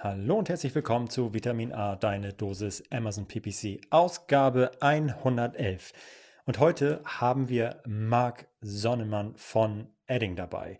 [0.00, 5.92] Hallo und herzlich willkommen zu Vitamin A, deine Dosis Amazon PPC, Ausgabe 111.
[6.46, 10.78] Und heute haben wir Marc Sonnemann von Edding dabei.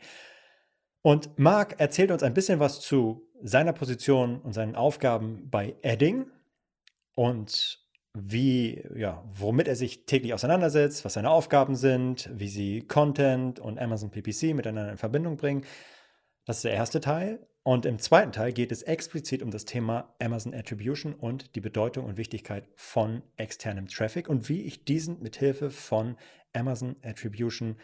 [1.03, 6.31] Und Marc erzählt uns ein bisschen was zu seiner Position und seinen Aufgaben bei Edding
[7.17, 7.81] und
[8.15, 13.81] wie, ja, womit er sich täglich auseinandersetzt, was seine Aufgaben sind, wie sie Content und
[13.81, 15.65] Amazon PPC miteinander in Verbindung bringen.
[16.49, 17.47] Das ist der erste Teil.
[17.63, 22.07] Und im zweiten Teil geht es explizit um das Thema Amazon Attribution und die Bedeutung
[22.07, 26.17] und Wichtigkeit von externem Traffic und wie ich diesen mithilfe von
[26.55, 27.77] Amazon Attribution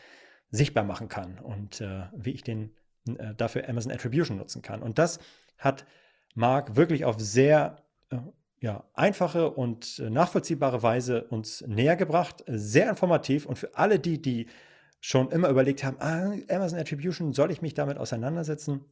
[0.50, 2.74] sichtbar machen kann und äh, wie ich den
[3.06, 4.82] äh, dafür Amazon Attribution nutzen kann.
[4.82, 5.18] Und das
[5.58, 5.84] hat
[6.34, 8.16] Mark wirklich auf sehr äh,
[8.60, 12.42] ja, einfache und äh, nachvollziehbare Weise uns näher gebracht.
[12.46, 14.46] Sehr informativ und für alle die, die
[15.04, 18.84] schon immer überlegt haben, ah, Amazon Attribution, soll ich mich damit auseinandersetzen?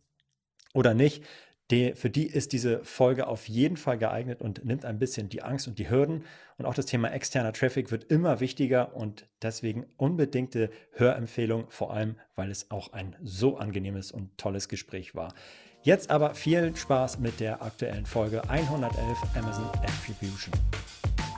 [0.75, 1.25] oder nicht,
[1.71, 5.43] die, für die ist diese Folge auf jeden Fall geeignet und nimmt ein bisschen die
[5.43, 6.25] Angst und die Hürden.
[6.59, 12.17] Und auch das Thema externer Traffic wird immer wichtiger und deswegen unbedingte Hörempfehlung, vor allem
[12.35, 15.35] weil es auch ein so angenehmes und tolles Gespräch war.
[15.83, 18.99] Jetzt aber viel Spaß mit der aktuellen Folge 111
[19.35, 20.53] Amazon Attribution.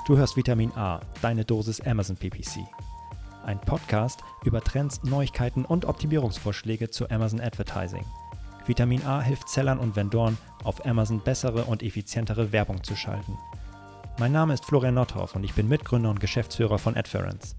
[0.07, 2.61] Du hörst Vitamin A, deine Dosis Amazon PPC.
[3.45, 8.05] Ein Podcast über Trends, Neuigkeiten und Optimierungsvorschläge zu Amazon Advertising.
[8.67, 13.37] Vitamin A hilft Sellern und Vendoren, auf Amazon bessere und effizientere Werbung zu schalten.
[14.19, 17.57] Mein Name ist Florian Nordhoff und ich bin Mitgründer und Geschäftsführer von Adference.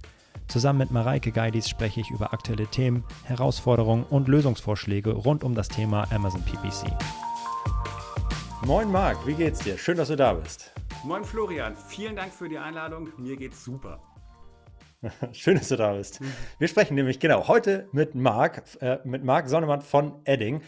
[0.47, 5.67] Zusammen mit Mareike Geidis spreche ich über aktuelle Themen, Herausforderungen und Lösungsvorschläge rund um das
[5.67, 6.91] Thema Amazon PPC.
[8.65, 9.77] Moin Marc, wie geht's dir?
[9.77, 10.71] Schön, dass du da bist.
[11.03, 13.09] Moin Florian, vielen Dank für die Einladung.
[13.17, 13.99] Mir geht's super.
[15.33, 16.19] Schön, dass du da bist.
[16.59, 20.61] Wir sprechen nämlich genau heute mit Marc, äh, mit Marc Sonnemann von Edding.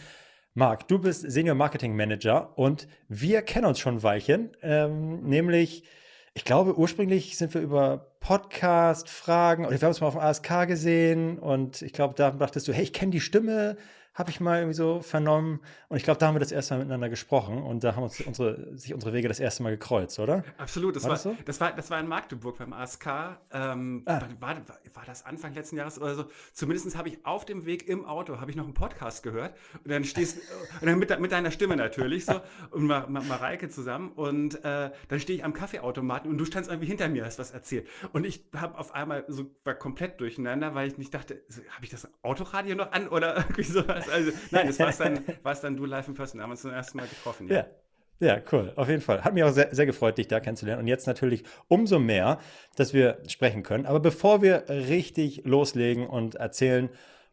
[0.54, 5.84] Marc, du bist Senior Marketing Manager und wir kennen uns schon ein Weilchen, ähm, nämlich,
[6.34, 10.66] ich glaube, ursprünglich sind wir über Podcast-Fragen oder wir haben uns mal auf dem ASK
[10.66, 13.76] gesehen und ich glaube, da dachtest du, hey, ich kenne die Stimme,
[14.18, 15.60] habe ich mal irgendwie so vernommen.
[15.88, 18.20] Und ich glaube, da haben wir das erste Mal miteinander gesprochen und da haben uns
[18.20, 20.44] unsere, sich unsere Wege das erste Mal gekreuzt, oder?
[20.58, 20.96] Absolut.
[20.96, 21.36] Das war, war das, so?
[21.44, 23.06] das, war, das war in Magdeburg beim ASK.
[23.52, 24.20] Ähm, ah.
[24.40, 26.24] war, war, das Anfang letzten Jahres oder so?
[26.52, 30.04] Zumindest habe ich auf dem Weg im Auto ich noch einen Podcast gehört und dann
[30.04, 30.38] stehst
[30.80, 32.40] und dann mit, mit deiner Stimme natürlich so
[32.70, 36.70] und Ma, Ma, Mareike zusammen und äh, dann stehe ich am Kaffeeautomaten und du standst
[36.70, 40.74] irgendwie hinter mir, hast was erzählt und ich habe auf einmal so war komplett durcheinander,
[40.74, 44.07] weil ich nicht dachte, habe ich das Autoradio noch an oder irgendwie sowas?
[44.12, 45.24] Also, nein, das war es dann,
[45.62, 46.38] dann du live in person.
[46.38, 47.48] Da haben wir uns zum ersten Mal getroffen.
[47.48, 47.56] Ja.
[47.56, 47.66] ja.
[48.20, 48.72] Ja, cool.
[48.74, 49.22] Auf jeden Fall.
[49.22, 50.82] Hat mich auch sehr, sehr gefreut, dich da kennenzulernen.
[50.82, 52.40] Und jetzt natürlich umso mehr,
[52.74, 53.86] dass wir sprechen können.
[53.86, 56.88] Aber bevor wir richtig loslegen und erzählen,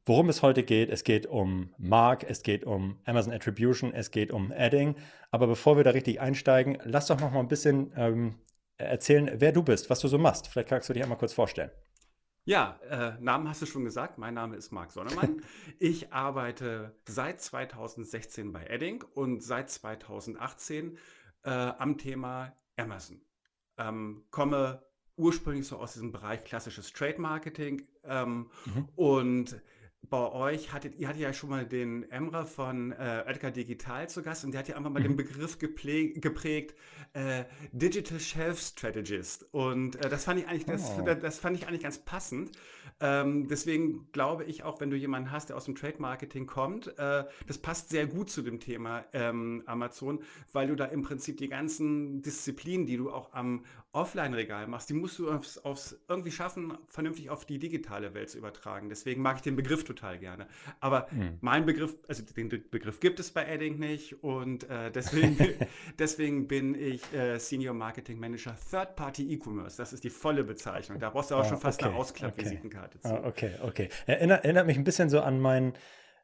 [0.05, 4.31] worum es heute geht, es geht um Mark, es geht um Amazon Attribution, es geht
[4.31, 4.95] um Adding.
[5.31, 8.35] Aber bevor wir da richtig einsteigen, lass doch noch mal ein bisschen ähm,
[8.77, 10.47] erzählen, wer du bist, was du so machst.
[10.47, 11.71] Vielleicht kannst du dich einmal kurz vorstellen.
[12.47, 14.19] Ja, äh, Namen hast du schon gesagt.
[14.19, 15.41] Mein Name ist Marc Sonnemann.
[15.79, 20.99] ich arbeite seit 2016 bei Edding und seit 2018
[21.41, 23.19] äh, am Thema Amazon.
[23.79, 24.83] Ähm, komme
[25.15, 28.89] ursprünglich so aus diesem Bereich klassisches Trade Marketing ähm, mhm.
[28.95, 29.61] und
[30.09, 34.21] bei euch hattet, ihr hattet ja schon mal den Emre von äh, Edgar Digital zu
[34.21, 35.09] Gast und der hat ja einfach mal mhm.
[35.09, 36.75] den Begriff geprägt,
[37.13, 39.45] äh, Digital Shelf Strategist.
[39.51, 41.03] Und äh, das fand ich eigentlich, das, oh.
[41.03, 42.51] das fand ich eigentlich ganz passend.
[43.01, 46.87] Ähm, deswegen glaube ich auch, wenn du jemanden hast, der aus dem Trade Marketing kommt,
[46.97, 50.19] äh, das passt sehr gut zu dem Thema ähm, Amazon,
[50.53, 54.93] weil du da im Prinzip die ganzen Disziplinen, die du auch am Offline-Regal machst, die
[54.93, 58.89] musst du aufs, aufs irgendwie schaffen, vernünftig auf die digitale Welt zu übertragen.
[58.89, 60.47] Deswegen mag ich den Begriff total gerne.
[60.79, 61.37] Aber mhm.
[61.41, 65.37] mein Begriff, also den Begriff gibt es bei Adding nicht und äh, deswegen,
[65.99, 69.77] deswegen bin ich äh, Senior Marketing Manager Third Party E-Commerce.
[69.77, 70.99] Das ist die volle Bezeichnung.
[70.99, 73.07] Da brauchst du auch ah, schon fast okay, eine Ausklappvisitenkarte okay.
[73.07, 73.23] zu.
[73.23, 73.89] Ah, okay, okay.
[74.05, 75.73] Erinner, erinnert mich ein bisschen so an meinen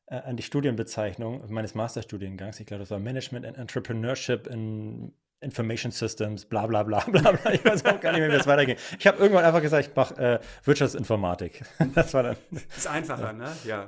[0.07, 2.59] äh, an die Studienbezeichnung meines Masterstudiengangs.
[2.59, 7.53] Ich glaube, das war Management and Entrepreneurship in Information Systems, bla bla bla bla bla.
[7.53, 8.79] Ich weiß auch gar nicht mehr, wie es weitergeht.
[8.99, 11.63] Ich habe irgendwann einfach gesagt, ich mache äh, Wirtschaftsinformatik.
[11.95, 12.37] Das war dann.
[12.77, 13.33] Ist einfacher, ja.
[13.33, 13.51] ne?
[13.65, 13.87] Ja.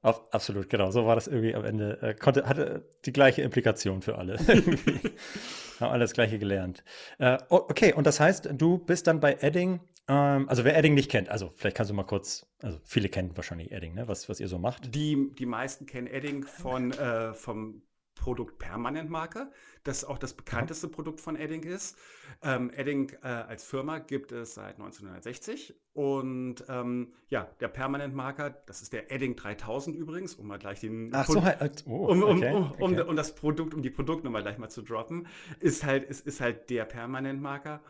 [0.00, 0.90] Auf, absolut, genau.
[0.90, 2.00] So war das irgendwie am Ende.
[2.02, 4.38] Äh, konnte, hatte die gleiche Implikation für alle.
[4.38, 6.84] Haben alle das Gleiche gelernt.
[7.18, 11.10] Äh, okay, und das heißt, du bist dann bei Edding, ähm, also wer Edding nicht
[11.10, 14.08] kennt, also vielleicht kannst du mal kurz, also viele kennen wahrscheinlich Edding, ne?
[14.08, 14.94] was, was ihr so macht.
[14.94, 17.82] Die, die meisten kennen Edding von, äh, vom
[18.22, 19.50] Produkt Permanentmarke,
[19.82, 21.98] das auch das bekannteste Produkt von Edding ist.
[22.40, 28.50] Ähm, Edding äh, als Firma gibt es seit 1960 Und ähm, ja, der Permanent Marker,
[28.66, 32.22] das ist der Edding 3000 übrigens, um mal gleich den Ach so, halt, oh, um,
[32.22, 33.02] um, okay, um, okay.
[33.02, 35.26] um, das Produkt, um die Produktnummer gleich mal zu droppen,
[35.60, 37.82] ist halt, ist, ist halt der Permanent Marker.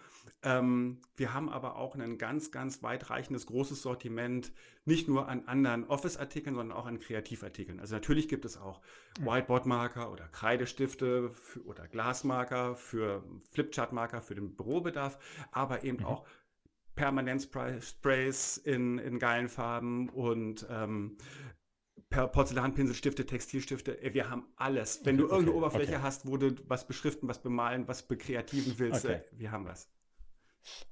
[0.43, 4.53] Ähm, wir haben aber auch ein ganz, ganz weitreichendes, großes Sortiment,
[4.85, 7.79] nicht nur an anderen Office-Artikeln, sondern auch an Kreativartikeln.
[7.79, 8.81] Also natürlich gibt es auch
[9.21, 13.23] Whiteboard-Marker oder Kreidestifte für, oder Glasmarker für
[13.53, 15.19] Flipchart-Marker für den Bürobedarf,
[15.53, 16.07] aber eben mhm.
[16.07, 16.25] auch
[16.95, 21.17] Permanent-Sprays in, in geilen Farben und ähm,
[22.11, 25.01] Porzellanpinselstifte, Textilstifte, wir haben alles.
[25.05, 26.03] Wenn du irgendeine okay, Oberfläche okay.
[26.03, 29.23] hast, wo du was beschriften, was bemalen, was bekreativen willst, okay.
[29.33, 29.91] wir haben was.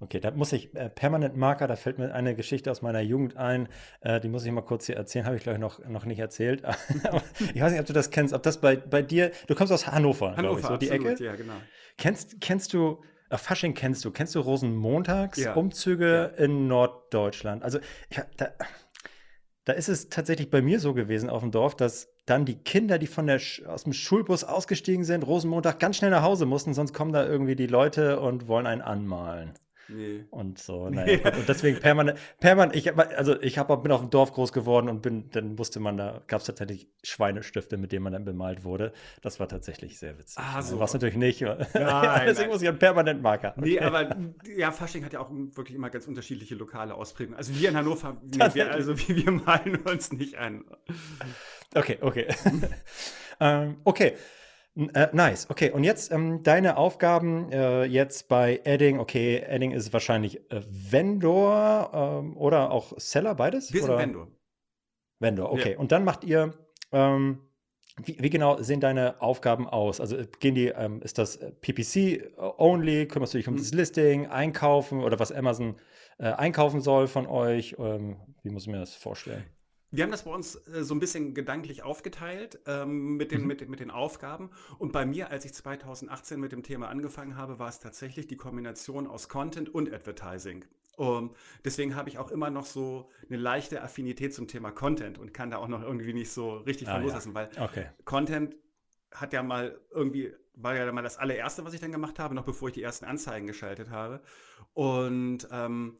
[0.01, 3.37] Okay, da muss ich, äh, Permanent Marker, da fällt mir eine Geschichte aus meiner Jugend
[3.37, 3.69] ein,
[4.01, 6.19] äh, die muss ich mal kurz hier erzählen, habe ich glaube ich noch, noch nicht
[6.19, 6.63] erzählt.
[7.55, 9.87] ich weiß nicht, ob du das kennst, ob das bei, bei dir, du kommst aus
[9.87, 11.25] Hannover, Hannover, ich, so die absolut, Ecke.
[11.25, 11.55] Ja, genau.
[11.99, 13.01] Kennst, kennst du,
[13.31, 14.11] Ach, Fasching kennst du.
[14.11, 16.23] Kennst du Rosenmontags-Umzüge ja.
[16.23, 16.45] ja.
[16.45, 17.63] in Norddeutschland?
[17.63, 17.79] Also,
[18.13, 18.51] ja, da,
[19.65, 22.99] da ist es tatsächlich bei mir so gewesen auf dem Dorf, dass dann die Kinder,
[22.99, 26.93] die von der aus dem Schulbus ausgestiegen sind, Rosenmontag ganz schnell nach Hause mussten, sonst
[26.93, 29.55] kommen da irgendwie die Leute und wollen einen anmalen.
[29.93, 30.25] Nee.
[30.31, 31.19] Und so, naja.
[31.25, 31.39] Nee.
[31.39, 35.03] Und deswegen permanent, permanent, ich, also ich hab, bin auf dem Dorf groß geworden und
[35.03, 38.93] bin, dann musste man da, gab es tatsächlich Schweinestifte, mit denen man dann bemalt wurde.
[39.23, 40.39] Das war tatsächlich sehr witzig.
[40.39, 40.79] Ah, so.
[40.79, 41.41] Was natürlich nicht.
[41.41, 42.49] Nein, deswegen nein.
[42.49, 43.55] muss ich einen permanent Marker.
[43.57, 44.17] Nee, aber
[44.57, 47.37] ja, Fasching hat ja auch wirklich immer ganz unterschiedliche lokale Ausprägungen.
[47.37, 50.65] Also wir in Hannover, nee, wir, also wir, wir malen uns nicht an.
[51.75, 52.27] Okay, okay.
[53.41, 54.15] ähm, okay.
[54.77, 55.71] Äh, nice, okay.
[55.71, 58.99] Und jetzt ähm, deine Aufgaben äh, jetzt bei Adding.
[59.01, 63.73] Okay, Adding ist wahrscheinlich äh, Vendor ähm, oder auch Seller, beides?
[63.73, 63.99] Wir oder?
[63.99, 64.29] sind Vendor.
[65.19, 65.73] Vendor, okay.
[65.73, 65.79] Ja.
[65.79, 66.53] Und dann macht ihr,
[66.93, 67.41] ähm,
[68.05, 70.01] wie, wie, genau sehen deine Aufgaben aus?
[70.01, 73.07] Also äh, gehen die, ähm, ist das äh, PPC only?
[73.07, 73.59] Kümmerst du dich um mhm.
[73.59, 75.77] das Listing, Einkaufen oder was Amazon
[76.19, 77.75] äh, einkaufen soll von euch?
[77.79, 79.45] Ähm, wie muss ich mir das vorstellen?
[79.91, 83.47] Wir haben das bei uns äh, so ein bisschen gedanklich aufgeteilt ähm, mit, den, mhm.
[83.47, 84.51] mit, mit den Aufgaben.
[84.79, 88.37] Und bei mir, als ich 2018 mit dem Thema angefangen habe, war es tatsächlich die
[88.37, 90.65] Kombination aus Content und Advertising.
[90.97, 91.35] Um,
[91.65, 95.51] deswegen habe ich auch immer noch so eine leichte Affinität zum Thema Content und kann
[95.51, 97.35] da auch noch irgendwie nicht so richtig ah, von loslassen, ja.
[97.35, 97.87] weil okay.
[98.05, 98.55] Content
[99.11, 102.45] hat ja mal irgendwie, war ja mal das allererste, was ich dann gemacht habe, noch
[102.45, 104.21] bevor ich die ersten Anzeigen geschaltet habe.
[104.75, 105.97] Und ähm,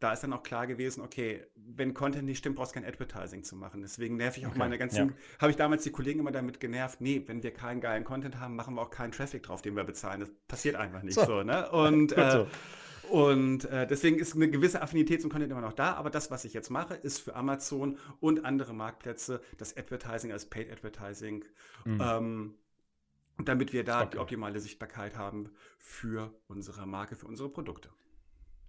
[0.00, 3.42] da ist dann auch klar gewesen, okay, wenn Content nicht stimmt, brauchst du kein Advertising
[3.42, 3.80] zu machen.
[3.80, 5.14] Deswegen nerv ich auch okay, meine ganzen, ja.
[5.38, 8.54] habe ich damals die Kollegen immer damit genervt, nee, wenn wir keinen geilen Content haben,
[8.54, 10.20] machen wir auch keinen Traffic drauf, den wir bezahlen.
[10.20, 11.70] Das passiert einfach nicht so, so ne?
[11.70, 12.46] Und, äh, so.
[13.08, 16.44] und äh, deswegen ist eine gewisse Affinität zum Content immer noch da, aber das, was
[16.44, 21.44] ich jetzt mache, ist für Amazon und andere Marktplätze das Advertising als Paid Advertising.
[21.84, 22.00] Mhm.
[22.00, 22.54] Ähm,
[23.38, 24.10] damit wir da okay.
[24.12, 27.88] die optimale Sichtbarkeit haben für unsere Marke, für unsere Produkte.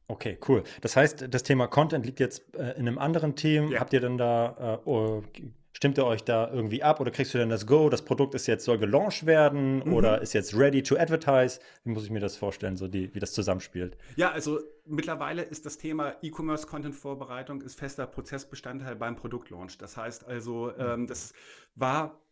[0.08, 0.64] Okay, cool.
[0.82, 3.72] Das heißt, das Thema Content liegt jetzt äh, in einem anderen Team.
[3.72, 3.80] Ja.
[3.80, 5.24] Habt ihr dann da, äh, oh,
[5.74, 8.48] stimmt ihr euch da irgendwie ab oder kriegst du dann das Go, das Produkt ist
[8.48, 9.94] jetzt, soll gelauncht werden mhm.
[9.94, 11.60] oder ist jetzt ready to advertise?
[11.84, 13.98] Wie muss ich mir das vorstellen, so die, wie das zusammenspielt?
[14.16, 19.78] Ja, also mittlerweile ist das Thema E-Commerce-Content-Vorbereitung ist fester Prozessbestandteil beim Produktlaunch.
[19.78, 20.84] Das heißt also, mhm.
[20.84, 21.34] ähm, das
[21.76, 22.23] war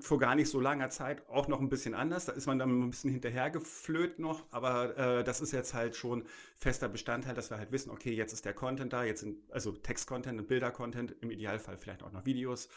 [0.00, 2.26] vor gar nicht so langer Zeit auch noch ein bisschen anders.
[2.26, 6.24] Da ist man dann ein bisschen hinterhergeflöht noch, aber äh, das ist jetzt halt schon
[6.56, 9.72] fester Bestandteil, dass wir halt wissen, okay, jetzt ist der Content da, jetzt sind also
[9.72, 12.68] Text-Content und Bilder-Content, im Idealfall vielleicht auch noch Videos.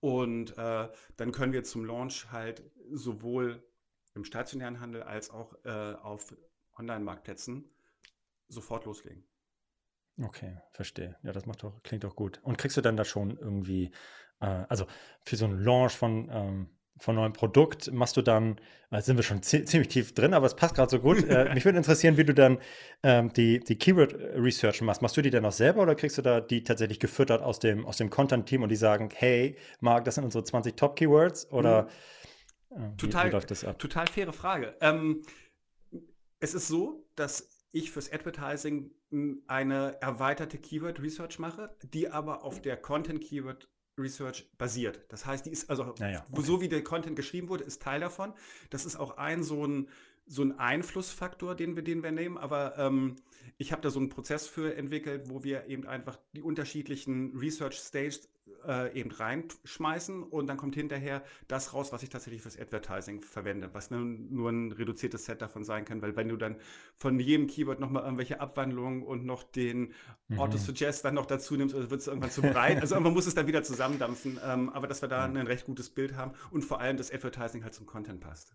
[0.00, 3.62] Und äh, dann können wir zum Launch halt sowohl
[4.14, 6.34] im stationären Handel als auch äh, auf
[6.78, 7.70] Online-Marktplätzen
[8.48, 9.24] sofort loslegen.
[10.22, 11.16] Okay, verstehe.
[11.22, 12.40] Ja, das macht doch, klingt doch gut.
[12.42, 13.92] Und kriegst du dann da schon irgendwie
[14.40, 14.86] äh, also
[15.22, 16.68] für so einen Launch von, ähm,
[16.98, 20.54] von neuem Produkt machst du dann, äh, sind wir schon ziemlich tief drin, aber es
[20.54, 21.24] passt gerade so gut.
[21.28, 22.58] äh, mich würde interessieren, wie du dann
[23.02, 25.02] ähm, die, die Keyword Research machst.
[25.02, 27.86] Machst du die dann auch selber oder kriegst du da die tatsächlich gefüttert aus dem,
[27.86, 31.50] aus dem Content-Team und die sagen, hey, Marc, das sind unsere 20 Top-Keywords?
[31.50, 31.88] Oder
[32.70, 32.96] mhm.
[32.98, 33.78] total, wie läuft das ab?
[33.78, 34.76] Total faire Frage.
[34.80, 35.22] Ähm,
[36.38, 38.90] es ist so, dass ich fürs Advertising
[39.46, 43.68] eine erweiterte Keyword Research mache, die aber auf der Content Keyword
[44.00, 45.00] Research basiert.
[45.08, 46.42] Das heißt, die ist, also naja, okay.
[46.42, 48.32] so wie der Content geschrieben wurde, ist Teil davon.
[48.70, 49.88] Das ist auch ein so ein,
[50.26, 52.38] so ein Einflussfaktor, den wir, den wir nehmen.
[52.38, 53.16] Aber ähm,
[53.58, 57.78] ich habe da so einen Prozess für entwickelt, wo wir eben einfach die unterschiedlichen Research
[57.78, 58.28] Stages
[58.66, 63.70] äh, eben reinschmeißen und dann kommt hinterher das raus, was ich tatsächlich fürs Advertising verwende,
[63.72, 66.56] was nur, nur ein reduziertes Set davon sein kann, weil wenn du dann
[66.96, 69.92] von jedem Keyword nochmal irgendwelche Abwandlungen und noch den
[70.28, 70.38] mhm.
[70.38, 72.80] Auto-Suggest dann noch dazu nimmst, also wird es irgendwann zu breit.
[72.80, 75.90] Also irgendwann muss es dann wieder zusammendampfen, ähm, aber dass wir da ein recht gutes
[75.90, 78.54] Bild haben und vor allem das Advertising halt zum Content passt.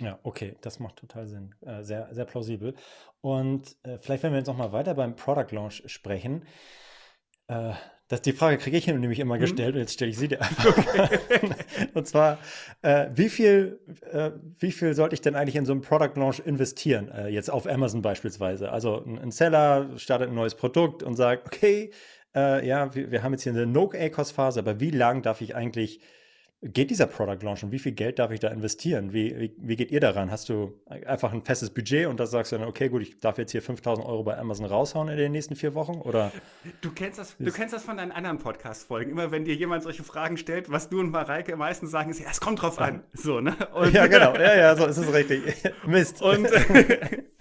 [0.00, 1.54] Ja, okay, das macht total Sinn.
[1.60, 2.74] Äh, sehr, sehr plausibel.
[3.20, 6.44] Und äh, vielleicht, wenn wir jetzt noch mal weiter beim Product Launch sprechen,
[7.46, 7.74] äh,
[8.08, 9.40] das, die Frage kriege ich nämlich immer mhm.
[9.40, 10.76] gestellt und jetzt stelle ich sie dir einfach.
[10.76, 11.50] Okay.
[11.94, 12.38] und zwar,
[12.82, 13.80] äh, wie, viel,
[14.12, 17.08] äh, wie viel sollte ich denn eigentlich in so einen Product Launch investieren?
[17.08, 18.70] Äh, jetzt auf Amazon beispielsweise.
[18.70, 21.90] Also ein, ein, Seller startet ein neues Produkt und sagt, okay,
[22.34, 26.00] äh, ja, wir, wir, haben jetzt hier eine No-ACOS-Phase, aber wie lang darf ich eigentlich
[26.64, 29.12] geht dieser Product Launch und wie viel Geld darf ich da investieren?
[29.12, 30.30] Wie, wie, wie, geht ihr daran?
[30.30, 30.72] Hast du
[31.06, 33.60] einfach ein festes Budget und da sagst du dann, okay, gut, ich darf jetzt hier
[33.60, 36.00] 5000 Euro bei Amazon raushauen in den nächsten vier Wochen?
[36.00, 36.32] Oder?
[36.80, 39.10] Du kennst das, du kennst das von deinen anderen Podcast-Folgen.
[39.10, 42.28] Immer wenn dir jemand solche Fragen stellt, was du und Mareike meistens sagen, ist, ja,
[42.30, 43.02] es kommt drauf an.
[43.12, 43.54] So, ne?
[43.74, 44.34] Und ja, genau.
[44.34, 45.42] Ja, ja, so ist es richtig.
[45.86, 46.22] Mist.
[46.22, 46.48] Und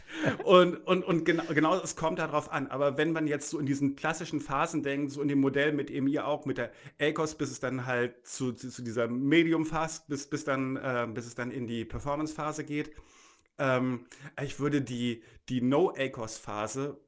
[0.43, 2.67] und, und, und genau, genau, es kommt darauf an.
[2.67, 5.89] Aber wenn man jetzt so in diesen klassischen Phasen denkt, so in dem Modell, mit
[5.89, 10.03] dem ihr auch mit der ACOS, bis es dann halt zu, zu, zu dieser Medium-Phase,
[10.07, 12.91] bis, bis, dann, äh, bis es dann in die Performance-Phase geht,
[13.57, 14.05] ähm,
[14.41, 16.99] ich würde die, die No-ACOS-Phase,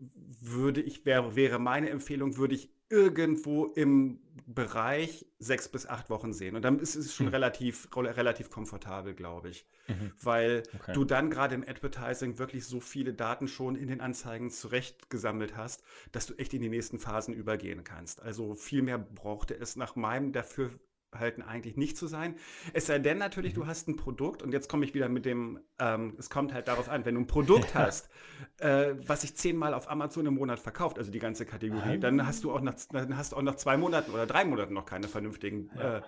[0.42, 6.34] würde ich, wäre, wäre meine Empfehlung, würde ich irgendwo im Bereich sechs bis acht Wochen
[6.34, 6.56] sehen.
[6.56, 7.34] Und dann ist es schon mhm.
[7.34, 9.66] relativ, relativ komfortabel, glaube ich.
[9.88, 10.12] Mhm.
[10.22, 10.94] Weil okay.
[10.94, 15.84] du dann gerade im Advertising wirklich so viele Daten schon in den Anzeigen zurechtgesammelt hast,
[16.12, 18.22] dass du echt in die nächsten Phasen übergehen kannst.
[18.22, 20.72] Also viel mehr brauchte es nach meinem dafür
[21.20, 22.36] halten eigentlich nicht zu sein.
[22.74, 23.62] Es sei denn natürlich, mhm.
[23.62, 26.68] du hast ein Produkt und jetzt komme ich wieder mit dem, ähm, es kommt halt
[26.68, 27.86] darauf an, wenn du ein Produkt ja.
[27.86, 28.10] hast,
[28.58, 32.44] äh, was sich zehnmal auf Amazon im Monat verkauft, also die ganze Kategorie, dann hast
[32.44, 35.08] du auch nach, dann hast du auch nach zwei Monaten oder drei Monaten noch keine
[35.08, 35.98] vernünftigen, ja.
[35.98, 36.02] äh,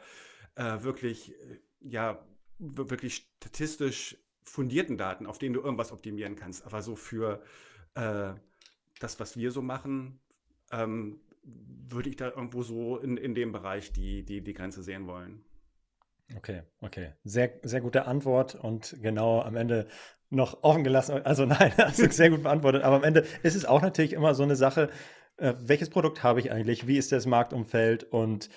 [0.56, 2.26] äh, wirklich, äh, ja,
[2.60, 6.66] wirklich statistisch fundierten Daten, auf denen du irgendwas optimieren kannst.
[6.66, 7.42] Aber so für
[7.96, 8.34] äh,
[9.00, 10.20] das, was wir so machen,
[10.72, 15.08] ähm, würde ich da irgendwo so in, in dem Bereich die, die, die Grenze sehen
[15.08, 15.44] wollen.
[16.36, 17.14] Okay, okay.
[17.24, 19.88] Sehr, sehr gute Antwort und genau am Ende
[20.30, 21.22] noch offen gelassen.
[21.24, 22.84] Also nein, du sehr gut beantwortet.
[22.84, 24.90] Aber am Ende ist es auch natürlich immer so eine Sache,
[25.38, 26.88] äh, welches Produkt habe ich eigentlich?
[26.88, 28.04] Wie ist das Marktumfeld?
[28.04, 28.50] Und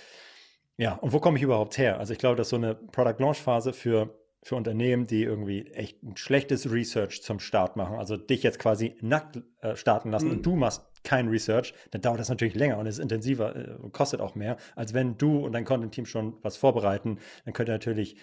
[0.80, 1.98] ja, und wo komme ich überhaupt her?
[1.98, 6.02] Also ich glaube, dass so eine Product Launch Phase für für Unternehmen, die irgendwie echt
[6.02, 10.32] ein schlechtes Research zum Start machen, also dich jetzt quasi nackt äh, starten lassen mhm.
[10.32, 13.92] und du machst kein Research, dann dauert das natürlich länger und ist intensiver äh, und
[13.92, 17.18] kostet auch mehr, als wenn du und dein Content-Team schon was vorbereiten.
[17.44, 18.16] Dann könnt ihr natürlich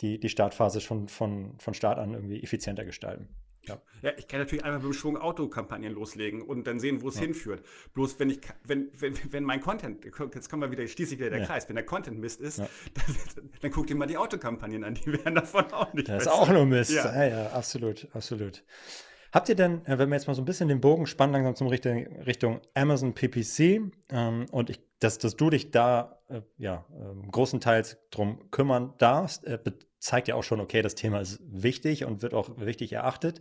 [0.00, 3.28] die, die Startphase schon von, von Start an irgendwie effizienter gestalten.
[3.68, 3.80] Ja.
[4.02, 7.16] ja, ich kann natürlich einfach mit dem Schwung Autokampagnen loslegen und dann sehen, wo es
[7.16, 7.22] ja.
[7.22, 7.64] hinführt.
[7.94, 11.30] Bloß wenn ich, wenn, wenn, wenn mein Content, jetzt kommen wir wieder, schließe ich wieder
[11.30, 11.46] der ja.
[11.46, 12.70] Kreis, wenn der Content Mist ist, dann,
[13.60, 16.30] dann guck dir mal die Autokampagnen an, die werden davon auch nicht Das besser.
[16.30, 16.90] ist auch nur Mist.
[16.90, 17.24] Ja.
[17.24, 18.64] ja, absolut, absolut.
[19.32, 21.54] Habt ihr denn, äh, wenn wir jetzt mal so ein bisschen den Bogen spannen, langsam
[21.54, 26.86] zum Richtung, Richtung Amazon PPC ähm, und ich, dass, dass du dich da äh, ja,
[26.92, 29.58] äh, großenteils drum kümmern darfst, äh,
[29.98, 33.40] zeigt ja auch schon, okay, das Thema ist wichtig und wird auch richtig erachtet.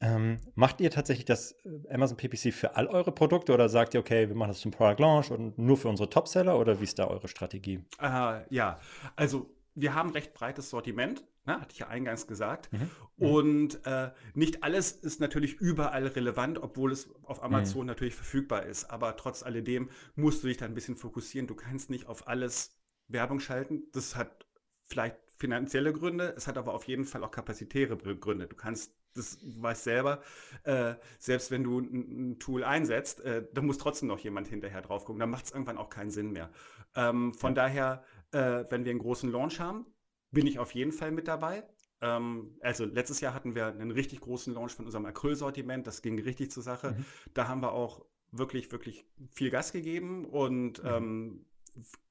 [0.00, 4.00] Ähm, macht ihr tatsächlich das äh, Amazon PPC für all eure Produkte oder sagt ihr,
[4.00, 6.98] okay, wir machen das zum Product Launch und nur für unsere Topseller oder wie ist
[6.98, 7.84] da eure Strategie?
[8.00, 8.80] Äh, ja,
[9.14, 12.72] also wir haben recht breites Sortiment, ne, hatte ich ja eingangs gesagt.
[12.72, 12.78] Mhm.
[12.78, 13.26] mhm.
[13.26, 17.44] Und äh, nicht alles ist natürlich überall relevant, obwohl es auf mhm.
[17.44, 17.86] Amazon mhm.
[17.86, 18.90] natürlich verfügbar ist.
[18.90, 21.46] Aber trotz alledem musst du dich da ein bisschen fokussieren.
[21.46, 23.84] Du kannst nicht auf alles Werbung schalten.
[23.92, 24.46] Das hat
[24.84, 28.46] vielleicht finanzielle Gründe, es hat aber auf jeden Fall auch kapazitäre Gründe.
[28.46, 30.22] Du kannst das weißt selber,
[30.64, 35.04] äh, selbst wenn du ein, Tool einsetzt, äh, da muss trotzdem noch jemand hinterher drauf
[35.04, 35.20] gucken.
[35.20, 36.50] Da macht es irgendwann auch keinen Sinn mehr.
[36.94, 37.62] Ähm, von ja.
[37.62, 39.86] daher äh, wenn wir einen großen Launch haben,
[40.30, 41.64] bin ich auf jeden Fall mit dabei.
[42.00, 45.86] Ähm, also letztes Jahr hatten wir einen richtig großen Launch von unserem Acryl-Sortiment.
[45.86, 46.92] Das ging richtig zur Sache.
[46.92, 47.04] Mhm.
[47.34, 50.88] Da haben wir auch wirklich, wirklich viel Gas gegeben und mhm.
[50.88, 51.46] ähm,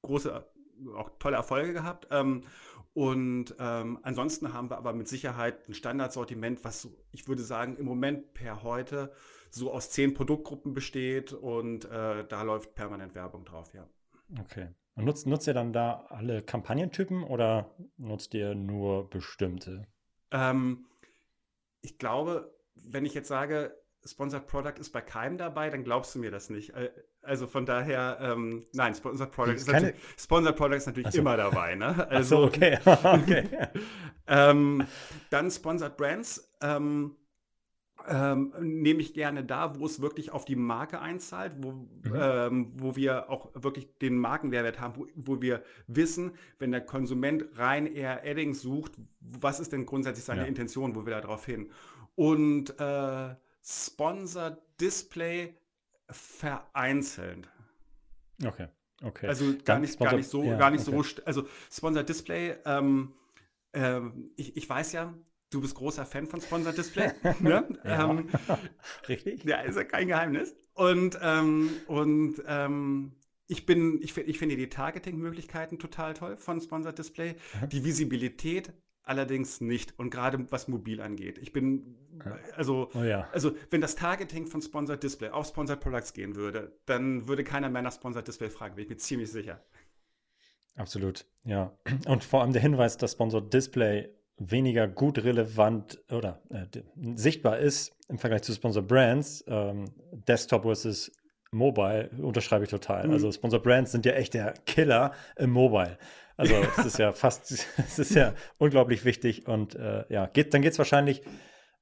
[0.02, 0.46] große,
[0.94, 2.06] auch tolle Erfolge gehabt.
[2.10, 2.44] Ähm,
[2.94, 7.86] und ähm, ansonsten haben wir aber mit Sicherheit ein Standardsortiment, was ich würde sagen, im
[7.86, 9.12] Moment per heute
[9.50, 13.86] so aus zehn Produktgruppen besteht und äh, da läuft permanent Werbung drauf, ja.
[14.40, 14.68] Okay.
[14.94, 19.86] Und nutzt, nutzt ihr dann da alle Kampagnentypen oder nutzt ihr nur bestimmte?
[20.30, 20.86] Ähm,
[21.80, 26.18] ich glaube, wenn ich jetzt sage, Sponsored Product ist bei keinem dabei, dann glaubst du
[26.18, 26.72] mir das nicht.
[27.22, 29.94] Also von daher, ähm, nein, Sponsored Product, ist, keine...
[30.18, 31.18] Sponsored Product ist natürlich so.
[31.20, 31.74] immer dabei.
[31.74, 32.06] Ne?
[32.10, 32.78] Also, so, okay.
[32.84, 33.48] okay.
[34.26, 34.86] ähm,
[35.30, 36.52] dann Sponsored Brands.
[36.60, 37.16] Ähm,
[38.08, 42.12] ähm, nehme ich gerne da, wo es wirklich auf die Marke einzahlt, wo, mhm.
[42.14, 47.44] ähm, wo wir auch wirklich den Markenmehrwert haben, wo, wo, wir wissen, wenn der Konsument
[47.54, 50.46] rein eher Adding sucht, was ist denn grundsätzlich seine ja.
[50.48, 51.70] Intention, wo will er darauf hin?
[52.14, 55.54] Und äh, Sponsor Display
[56.10, 57.48] vereinzelt.
[58.44, 58.68] Okay.
[59.02, 59.26] Okay.
[59.26, 61.02] Also gar nicht, gar nicht so, ja, gar nicht okay.
[61.16, 63.14] so, also Sponsor Display, ähm,
[63.72, 64.00] äh,
[64.36, 65.12] ich, ich weiß ja,
[65.52, 67.12] du bist großer Fan von Sponsored Display.
[67.40, 67.68] ne?
[67.84, 68.10] ja.
[68.10, 68.28] Ähm,
[69.08, 69.44] Richtig.
[69.44, 70.54] Ja, ist ja kein Geheimnis.
[70.74, 73.12] Und, ähm, und ähm,
[73.46, 77.36] ich, bin, ich, ich finde die Targeting-Möglichkeiten total toll von Sponsored Display.
[77.60, 77.68] Mhm.
[77.68, 78.72] Die Visibilität
[79.04, 79.98] allerdings nicht.
[79.98, 81.38] Und gerade was mobil angeht.
[81.38, 81.96] Ich bin,
[82.56, 83.28] also, oh ja.
[83.32, 87.68] also wenn das Targeting von Sponsored Display auf Sponsored Products gehen würde, dann würde keiner
[87.68, 89.60] mehr nach Sponsored Display fragen, bin ich mir ziemlich sicher.
[90.76, 91.76] Absolut, ja.
[92.06, 96.66] Und vor allem der Hinweis, dass Sponsored Display weniger gut relevant oder äh,
[97.14, 99.92] sichtbar ist im Vergleich zu Sponsored Brands, ähm,
[100.26, 101.12] Desktop versus
[101.52, 103.06] Mobile, unterschreibe ich total.
[103.06, 103.12] Mhm.
[103.12, 105.98] Also Sponsored Brands sind ja echt der Killer im Mobile.
[106.36, 110.62] Also es ist ja fast, es ist ja unglaublich wichtig und äh, ja, geht, dann
[110.62, 111.22] geht es wahrscheinlich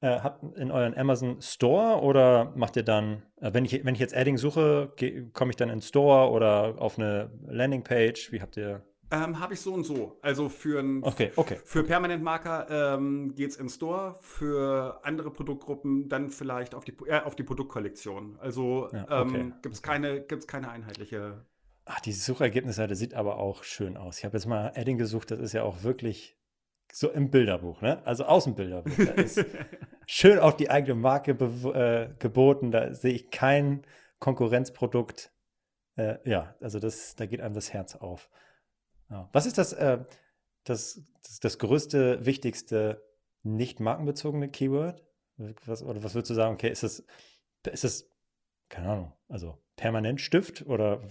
[0.00, 4.00] äh, habt in euren Amazon Store oder macht ihr dann, äh, wenn, ich, wenn ich
[4.00, 4.92] jetzt Adding suche,
[5.32, 8.32] komme ich dann in Store oder auf eine Landingpage?
[8.32, 10.18] Wie habt ihr ähm, Habe ich so und so.
[10.22, 11.58] Also für, ein, okay, okay.
[11.64, 17.20] für Permanent-Marker ähm, geht es in Store, für andere Produktgruppen dann vielleicht auf die, äh,
[17.20, 18.38] auf die Produktkollektion.
[18.40, 19.40] Also ja, okay.
[19.40, 21.44] ähm, gibt es keine, gibt's keine einheitliche.
[21.86, 24.18] Ach, die Suchergebnisseite sieht aber auch schön aus.
[24.18, 26.36] Ich habe jetzt mal Adding gesucht, das ist ja auch wirklich
[26.92, 28.04] so im Bilderbuch, ne?
[28.06, 28.92] Also aus dem Bilderbuch.
[28.96, 29.44] Da ist
[30.06, 32.70] schön auf die eigene Marke äh, geboten.
[32.70, 33.84] Da sehe ich kein
[34.20, 35.32] Konkurrenzprodukt.
[35.96, 38.28] Äh, ja, also das, da geht einem das Herz auf.
[39.10, 39.28] Ja.
[39.32, 39.98] Was ist das, äh,
[40.64, 43.04] das, das, das, größte, wichtigste
[43.42, 45.04] nicht markenbezogene Keyword?
[45.66, 46.54] Was, oder was würdest du sagen?
[46.54, 47.04] Okay, ist das,
[47.64, 48.08] ist das,
[48.68, 51.02] keine Ahnung, also permanent Stift oder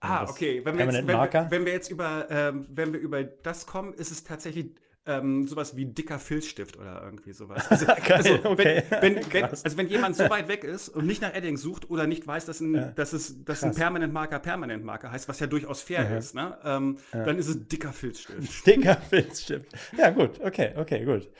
[0.00, 0.64] Ah, okay.
[0.64, 4.10] Wenn wir, jetzt, wenn, wenn wir, jetzt, über, ähm, wenn wir über das kommen, ist
[4.10, 4.74] es tatsächlich
[5.06, 7.68] ähm, sowas wie dicker Filzstift oder irgendwie sowas.
[7.74, 8.84] Also, also, okay.
[9.00, 11.90] wenn, wenn, wenn, also wenn jemand so weit weg ist und nicht nach Edding sucht
[11.90, 12.90] oder nicht weiß, dass ein, ja.
[12.92, 16.16] dass es, dass ein Permanent Marker Permanent Marker heißt, was ja durchaus fair mhm.
[16.16, 16.56] ist, ne?
[16.64, 17.24] Ähm, ja.
[17.24, 18.66] dann ist es dicker Filzstift.
[18.66, 19.72] Dicker Filzstift.
[19.96, 21.30] Ja, gut, okay, okay, gut.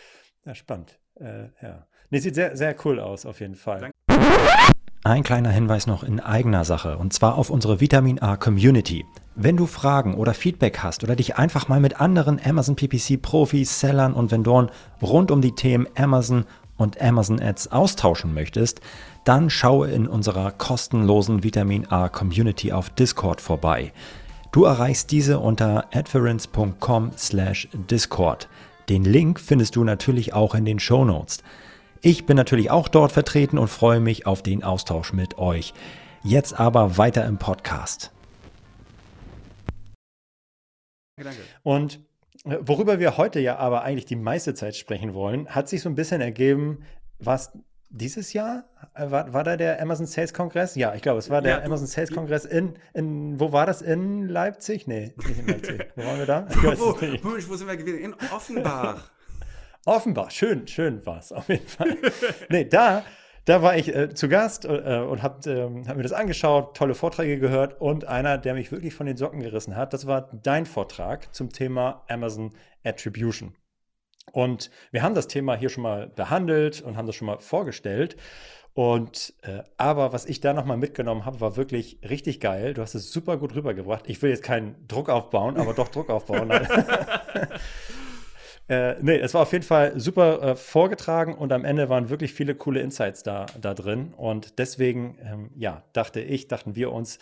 [0.44, 0.98] Ja, spannend.
[1.14, 1.86] Äh, ja.
[2.10, 3.92] Nee, sieht sehr, sehr cool aus, auf jeden Fall.
[5.06, 9.04] Ein kleiner Hinweis noch in eigener Sache, und zwar auf unsere Vitamin A Community.
[9.34, 13.80] Wenn du Fragen oder Feedback hast oder dich einfach mal mit anderen Amazon PPC Profis,
[13.80, 14.70] Sellern und Vendoren
[15.02, 16.46] rund um die Themen Amazon
[16.78, 18.80] und Amazon Ads austauschen möchtest,
[19.26, 23.92] dann schaue in unserer kostenlosen Vitamin A Community auf Discord vorbei.
[24.52, 28.48] Du erreichst diese unter adference.com/discord.
[28.88, 31.42] Den Link findest du natürlich auch in den Show Notes.
[32.06, 35.72] Ich bin natürlich auch dort vertreten und freue mich auf den Austausch mit euch.
[36.22, 38.12] Jetzt aber weiter im Podcast.
[41.16, 41.40] Danke.
[41.62, 42.00] Und
[42.44, 45.88] äh, worüber wir heute ja aber eigentlich die meiste Zeit sprechen wollen, hat sich so
[45.88, 46.84] ein bisschen ergeben,
[47.20, 47.52] was
[47.88, 48.64] dieses Jahr?
[48.92, 50.74] Äh, war, war da der Amazon Sales Kongress?
[50.74, 53.80] Ja, ich glaube, es war der ja, Amazon Sales Kongress in, in, wo war das?
[53.80, 54.86] In Leipzig?
[54.86, 55.86] Nee, nicht in Leipzig.
[55.96, 56.46] Wo waren wir da?
[56.50, 57.98] wo, wo, wo sind wir gewesen?
[58.00, 59.13] In Offenbach.
[59.86, 61.98] Offenbar, schön, schön war es auf jeden Fall.
[62.48, 63.04] nee, da,
[63.44, 64.68] da war ich äh, zu Gast äh,
[65.08, 68.94] und habe ähm, hab mir das angeschaut, tolle Vorträge gehört und einer, der mich wirklich
[68.94, 73.54] von den Socken gerissen hat, das war dein Vortrag zum Thema Amazon Attribution.
[74.32, 78.16] Und wir haben das Thema hier schon mal behandelt und haben das schon mal vorgestellt.
[78.72, 82.72] Und äh, aber was ich da nochmal mitgenommen habe, war wirklich richtig geil.
[82.72, 84.08] Du hast es super gut rübergebracht.
[84.08, 86.50] Ich will jetzt keinen Druck aufbauen, aber doch Druck aufbauen.
[88.68, 92.32] Äh, nee, es war auf jeden Fall super äh, vorgetragen und am Ende waren wirklich
[92.32, 94.14] viele coole Insights da, da drin.
[94.14, 97.18] Und deswegen, ähm, ja, dachte ich, dachten wir uns,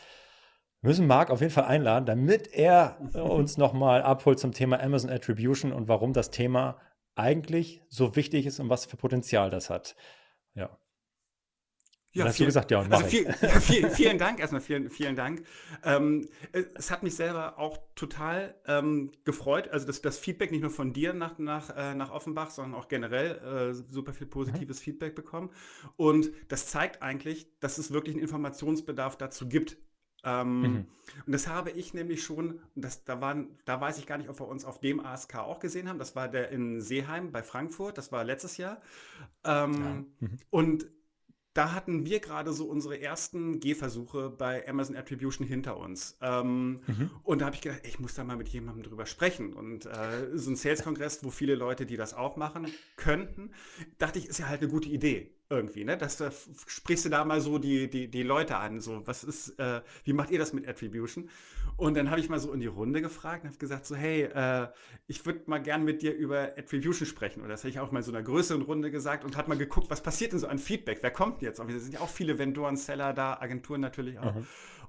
[0.83, 5.73] müssen Marc auf jeden Fall einladen, damit er uns nochmal abholt zum Thema Amazon Attribution
[5.73, 6.79] und warum das Thema
[7.17, 9.97] eigentlich so wichtig ist und was für Potenzial das hat.
[10.55, 10.71] Ja.
[12.15, 12.81] Ja, hast vielen, du gesagt, ja.
[12.81, 15.45] Also viel, ja viel, vielen Dank, erstmal vielen, vielen Dank.
[15.83, 20.71] Ähm, es hat mich selber auch total ähm, gefreut, also das, das, Feedback nicht nur
[20.71, 24.85] von dir nach, nach, äh, nach Offenbach, sondern auch generell äh, super viel positives mhm.
[24.85, 25.51] Feedback bekommen.
[25.97, 29.79] Und das zeigt eigentlich, dass es wirklich einen Informationsbedarf dazu gibt.
[30.25, 30.87] Ähm, mhm.
[31.27, 34.39] Und das habe ich nämlich schon, das, da, waren, da weiß ich gar nicht, ob
[34.39, 35.99] wir uns auf dem ASK auch gesehen haben.
[35.99, 38.83] Das war der in Seeheim bei Frankfurt, das war letztes Jahr.
[39.45, 39.73] Ähm,
[40.21, 40.29] ja.
[40.29, 40.39] Mhm.
[40.51, 40.87] Und
[41.55, 46.17] da hatten wir gerade so unsere ersten Gehversuche bei Amazon Attribution hinter uns.
[46.21, 47.11] Ähm, mhm.
[47.23, 49.53] Und da habe ich gedacht, ich muss da mal mit jemandem drüber sprechen.
[49.53, 53.51] Und äh, so ein Sales-Kongress, wo viele Leute, die das auch machen könnten,
[53.99, 55.97] dachte ich, ist ja halt eine gute Idee irgendwie, ne?
[55.99, 56.31] Das, da
[56.67, 60.13] sprichst du da mal so die, die, die Leute an, so, was ist, äh, wie
[60.13, 61.29] macht ihr das mit Attribution?
[61.77, 64.23] Und dann habe ich mal so in die Runde gefragt und habe gesagt, so, hey,
[64.23, 64.69] äh,
[65.07, 67.41] ich würde mal gern mit dir über Attribution sprechen.
[67.41, 69.59] Oder das habe ich auch mal in so einer größeren Runde gesagt und hat mal
[69.59, 70.99] geguckt, was passiert denn so an Feedback?
[71.03, 71.61] Wer kommt denn jetzt?
[71.61, 74.35] Und wir sind ja auch viele Vendoren, Seller da, Agenturen natürlich auch.
[74.35, 74.47] Mhm.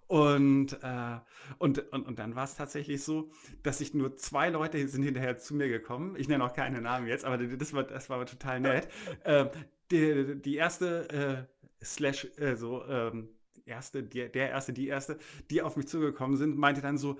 [0.08, 1.18] Und, äh,
[1.58, 3.32] und, und, und dann war es tatsächlich so,
[3.63, 6.16] dass sich nur zwei Leute sind hinterher zu mir gekommen.
[6.18, 8.88] Ich nenne auch keine Namen jetzt, aber das war, das war total nett.
[9.24, 9.46] äh,
[9.93, 13.29] die, die erste äh, Slash, äh, so, ähm,
[13.65, 15.17] erste, der, der erste, die erste,
[15.49, 17.17] die auf mich zugekommen sind, meinte dann so,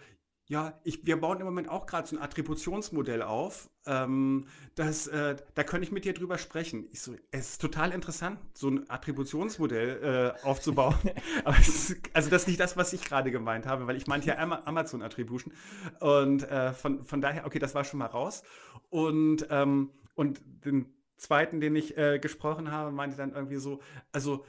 [0.48, 3.70] ja, ich, wir bauen im Moment auch gerade so ein Attributionsmodell auf.
[3.86, 6.86] Ähm, das, äh, da könnte ich mit dir drüber sprechen.
[6.92, 10.96] Ich so, es ist total interessant, so ein Attributionsmodell äh, aufzubauen.
[11.46, 14.28] Aber ist, also das ist nicht das, was ich gerade gemeint habe, weil ich meinte
[14.28, 15.54] ja Amazon Attribution.
[16.02, 18.44] Und äh, von, von daher, okay, das war schon mal raus.
[18.90, 24.46] Und, ähm, und den zweiten, den ich äh, gesprochen habe, meinte dann irgendwie so, also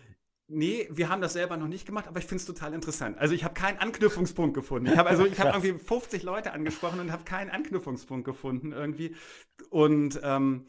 [0.47, 3.17] Nee, wir haben das selber noch nicht gemacht, aber ich finde es total interessant.
[3.17, 4.89] Also ich habe keinen Anknüpfungspunkt gefunden.
[4.93, 9.17] Ich habe also ich habe irgendwie 50 Leute angesprochen und habe keinen Anknüpfungspunkt gefunden irgendwie.
[9.71, 10.67] Und ähm,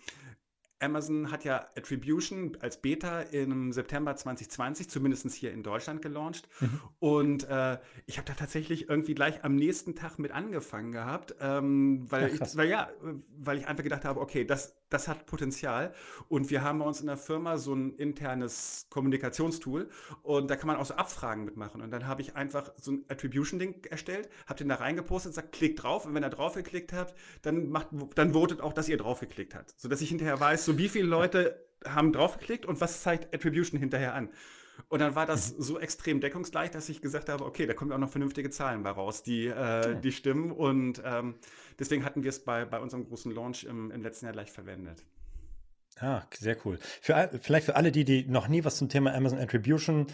[0.79, 6.47] Amazon hat ja Attribution als Beta im September 2020, zumindest hier in Deutschland, gelauncht.
[6.59, 6.81] Mhm.
[6.99, 12.05] Und äh, ich habe da tatsächlich irgendwie gleich am nächsten Tag mit angefangen gehabt, ähm,
[12.09, 12.89] weil, ja, ich, weil, ja,
[13.37, 15.93] weil ich einfach gedacht habe, okay, das, das hat Potenzial.
[16.29, 19.89] Und wir haben bei uns in der Firma so ein internes Kommunikationstool
[20.23, 21.81] und da kann man auch so Abfragen mitmachen.
[21.81, 25.83] Und dann habe ich einfach so ein Attribution-Ding erstellt, habe den da reingepostet, sagt, klickt
[25.83, 26.05] drauf.
[26.05, 29.55] Und wenn er drauf geklickt hat, dann macht, dann votet auch, dass ihr drauf geklickt
[29.55, 29.73] habt.
[29.77, 34.13] Sodass ich hinterher weiß, so wie viele Leute haben draufgeklickt und was zeigt Attribution hinterher
[34.13, 34.29] an.
[34.89, 35.61] Und dann war das mhm.
[35.61, 38.91] so extrem deckungsgleich, dass ich gesagt habe, okay, da kommen auch noch vernünftige Zahlen bei
[38.91, 40.51] raus, die, äh, die stimmen.
[40.51, 41.35] Und ähm,
[41.79, 45.03] deswegen hatten wir es bei, bei unserem großen Launch im, im letzten Jahr gleich verwendet.
[45.99, 46.77] Ah, sehr cool.
[47.01, 50.07] Für, vielleicht für alle, die, die noch nie was zum Thema Amazon Attribution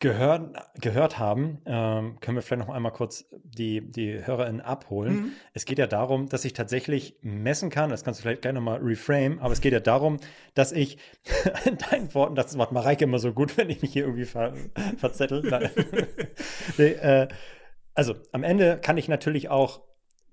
[0.00, 5.14] gehört, gehört haben, ähm, können wir vielleicht noch einmal kurz die, die HörerInnen abholen.
[5.14, 5.32] Mhm.
[5.52, 8.78] Es geht ja darum, dass ich tatsächlich messen kann, das kannst du vielleicht gleich nochmal
[8.78, 10.16] reframe, aber es geht ja darum,
[10.54, 10.96] dass ich
[11.66, 14.54] in deinen Worten, das macht Mareike immer so gut, wenn ich mich hier irgendwie ver,
[14.96, 15.42] verzettel.
[16.78, 17.28] nee, äh,
[17.92, 19.82] also am Ende kann ich natürlich auch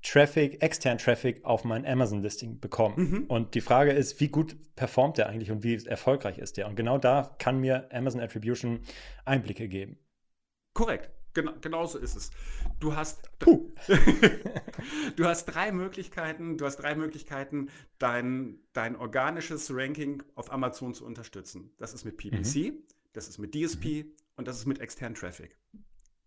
[0.08, 2.96] Traffic, externen Traffic auf mein Amazon-Listing bekommen.
[2.96, 3.24] Mhm.
[3.28, 6.68] Und die Frage ist, wie gut performt der eigentlich und wie erfolgreich ist der?
[6.68, 8.80] Und genau da kann mir Amazon Attribution
[9.26, 9.98] Einblicke geben.
[10.74, 11.10] Korrekt.
[11.34, 12.32] Genau, genau so ist es.
[12.80, 13.30] Du hast,
[15.16, 21.06] du hast drei Möglichkeiten, du hast drei Möglichkeiten, dein, dein organisches Ranking auf Amazon zu
[21.06, 21.72] unterstützen.
[21.78, 22.84] Das ist mit PPC, mhm.
[23.14, 24.12] das ist mit DSP mhm.
[24.38, 25.58] und das ist mit externen Traffic.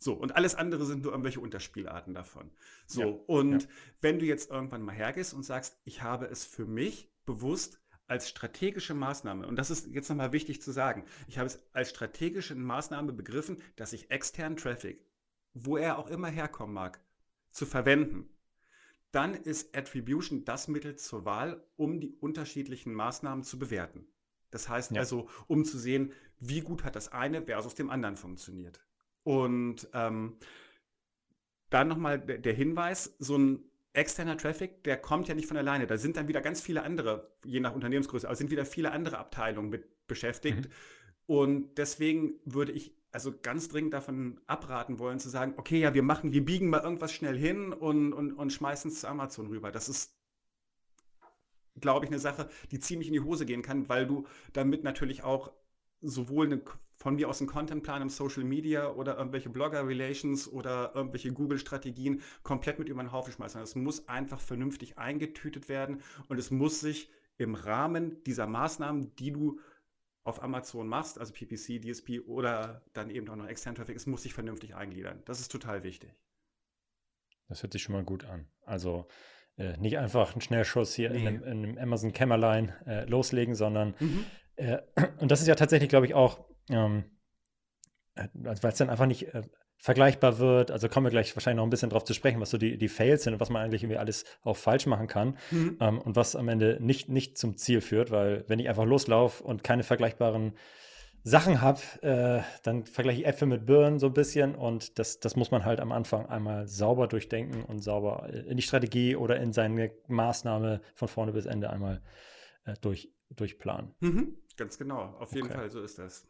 [0.03, 2.51] So, und alles andere sind nur irgendwelche Unterspielarten davon.
[2.87, 3.69] So, ja, und ja.
[4.01, 8.31] wenn du jetzt irgendwann mal hergehst und sagst, ich habe es für mich bewusst als
[8.31, 12.55] strategische Maßnahme, und das ist jetzt nochmal wichtig zu sagen, ich habe es als strategische
[12.55, 15.05] Maßnahme begriffen, dass ich externen Traffic,
[15.53, 16.99] wo er auch immer herkommen mag,
[17.51, 18.31] zu verwenden,
[19.13, 24.07] dann ist Attribution das Mittel zur Wahl, um die unterschiedlichen Maßnahmen zu bewerten.
[24.51, 25.01] Das heißt ja.
[25.01, 28.81] also, um zu sehen, wie gut hat das eine versus dem anderen funktioniert.
[29.31, 30.38] Und ähm,
[31.69, 33.62] dann nochmal der, Hinweis, so ein
[33.93, 35.87] externer Traffic, der kommt ja nicht von alleine.
[35.87, 39.19] Da sind dann wieder ganz viele andere, je nach Unternehmensgröße, aber sind wieder viele andere
[39.19, 40.66] Abteilungen mit beschäftigt.
[40.66, 40.73] Mhm.
[41.27, 46.03] Und deswegen würde ich also ganz dringend davon abraten wollen, zu sagen, okay, ja, wir
[46.03, 49.71] machen, wir biegen mal irgendwas schnell hin und, und, und schmeißen es zu Amazon rüber.
[49.71, 50.12] Das ist,
[51.81, 55.23] glaube ich, eine Sache, die ziemlich in die Hose gehen kann, weil du damit natürlich
[55.23, 55.53] auch
[56.01, 56.63] sowohl eine
[57.01, 62.79] von mir aus einen Contentplan im Social Media oder irgendwelche Blogger-Relations oder irgendwelche Google-Strategien komplett
[62.79, 63.61] mit über den Haufen schmeißen.
[63.63, 69.33] Es muss einfach vernünftig eingetütet werden und es muss sich im Rahmen dieser Maßnahmen, die
[69.33, 69.61] du
[70.25, 74.23] auf Amazon machst, also PPC, DSP oder dann eben auch noch extern Traffic, es muss
[74.23, 75.23] sich vernünftig eingliedern.
[75.25, 76.15] Das ist total wichtig.
[77.49, 78.47] Das hört sich schon mal gut an.
[78.63, 79.09] Also
[79.57, 81.21] äh, nicht einfach einen Schnellschuss hier nee.
[81.21, 84.27] in, einem, in, einem, Amazon Kämmerlein äh, loslegen, sondern mhm.
[84.57, 84.79] Äh,
[85.19, 87.05] und das ist ja tatsächlich, glaube ich, auch ähm,
[88.15, 89.43] äh, also weil es dann einfach nicht äh,
[89.79, 90.71] vergleichbar wird.
[90.71, 92.89] Also kommen wir gleich wahrscheinlich noch ein bisschen drauf zu sprechen, was so die, die
[92.89, 95.79] Fails sind und was man eigentlich irgendwie alles auch falsch machen kann mhm.
[95.81, 99.43] ähm, und was am Ende nicht, nicht zum Ziel führt, weil wenn ich einfach loslaufe
[99.43, 100.53] und keine vergleichbaren
[101.23, 105.37] Sachen habe, äh, dann vergleiche ich Äpfel mit Birnen so ein bisschen und das, das
[105.37, 109.53] muss man halt am Anfang einmal sauber durchdenken und sauber in die Strategie oder in
[109.53, 112.03] seine Maßnahme von vorne bis Ende einmal
[112.65, 113.95] äh, durch, durchplanen.
[114.01, 114.37] Mhm.
[114.57, 115.57] Ganz genau, auf jeden okay.
[115.57, 116.27] Fall, so ist das.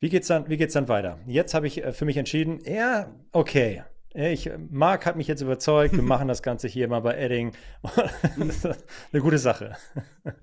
[0.00, 1.18] Wie geht's dann, wie geht's dann weiter?
[1.26, 3.84] Jetzt habe ich äh, für mich entschieden, ja, okay.
[4.14, 7.52] Ich, Marc hat mich jetzt überzeugt, wir machen das Ganze hier mal bei Edding.
[9.12, 9.76] Eine gute Sache.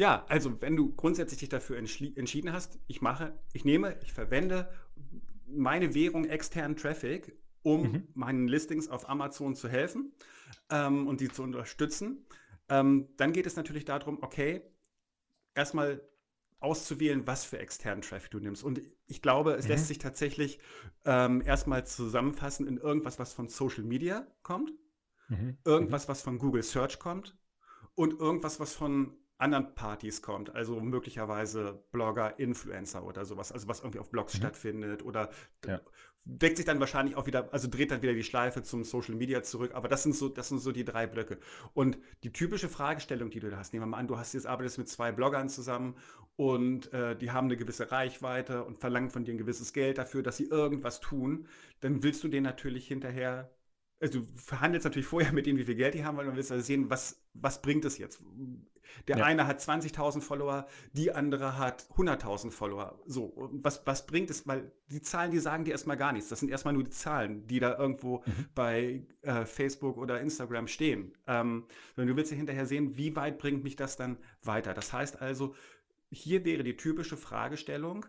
[0.00, 4.70] Ja, also wenn du grundsätzlich dich dafür entschieden hast, ich mache, ich nehme, ich verwende
[5.48, 8.08] meine Währung externen Traffic, um mhm.
[8.14, 10.12] meinen Listings auf Amazon zu helfen
[10.70, 12.24] ähm, und die zu unterstützen,
[12.68, 14.62] ähm, dann geht es natürlich darum, okay,
[15.54, 16.02] erstmal
[16.60, 18.64] auszuwählen, was für externen Traffic du nimmst.
[18.64, 19.70] Und ich glaube, es mhm.
[19.70, 20.58] lässt sich tatsächlich
[21.04, 24.72] ähm, erstmal zusammenfassen in irgendwas, was von Social Media kommt,
[25.28, 25.58] mhm.
[25.64, 27.38] irgendwas, was von Google Search kommt
[27.94, 33.80] und irgendwas, was von anderen Partys kommt, also möglicherweise Blogger, Influencer oder sowas, also was
[33.80, 34.38] irgendwie auf Blogs mhm.
[34.38, 35.30] stattfindet oder
[35.64, 35.80] ja.
[36.24, 39.42] deckt sich dann wahrscheinlich auch wieder, also dreht dann wieder die Schleife zum Social Media
[39.44, 41.38] zurück, aber das sind so, das sind so die drei Blöcke.
[41.72, 44.46] Und die typische Fragestellung, die du da hast, nehmen wir mal an, du hast jetzt
[44.46, 45.94] arbeitest mit zwei Bloggern zusammen
[46.34, 50.24] und äh, die haben eine gewisse Reichweite und verlangen von dir ein gewisses Geld dafür,
[50.24, 51.46] dass sie irgendwas tun,
[51.80, 53.50] dann willst du denen natürlich hinterher
[54.00, 56.52] also du verhandelst natürlich vorher mit denen, wie viel Geld die haben wollen und willst
[56.52, 58.22] also sehen, was, was bringt es jetzt?
[59.06, 59.24] Der ja.
[59.24, 62.98] eine hat 20.000 Follower, die andere hat 100.000 Follower.
[63.06, 64.46] So, was, was bringt es?
[64.46, 66.28] Weil die Zahlen, die sagen dir erstmal gar nichts.
[66.28, 68.46] Das sind erstmal nur die Zahlen, die da irgendwo mhm.
[68.54, 71.12] bei äh, Facebook oder Instagram stehen.
[71.26, 74.74] Ähm, du willst ja hinterher sehen, wie weit bringt mich das dann weiter.
[74.74, 75.54] Das heißt also,
[76.10, 78.06] hier wäre die typische Fragestellung,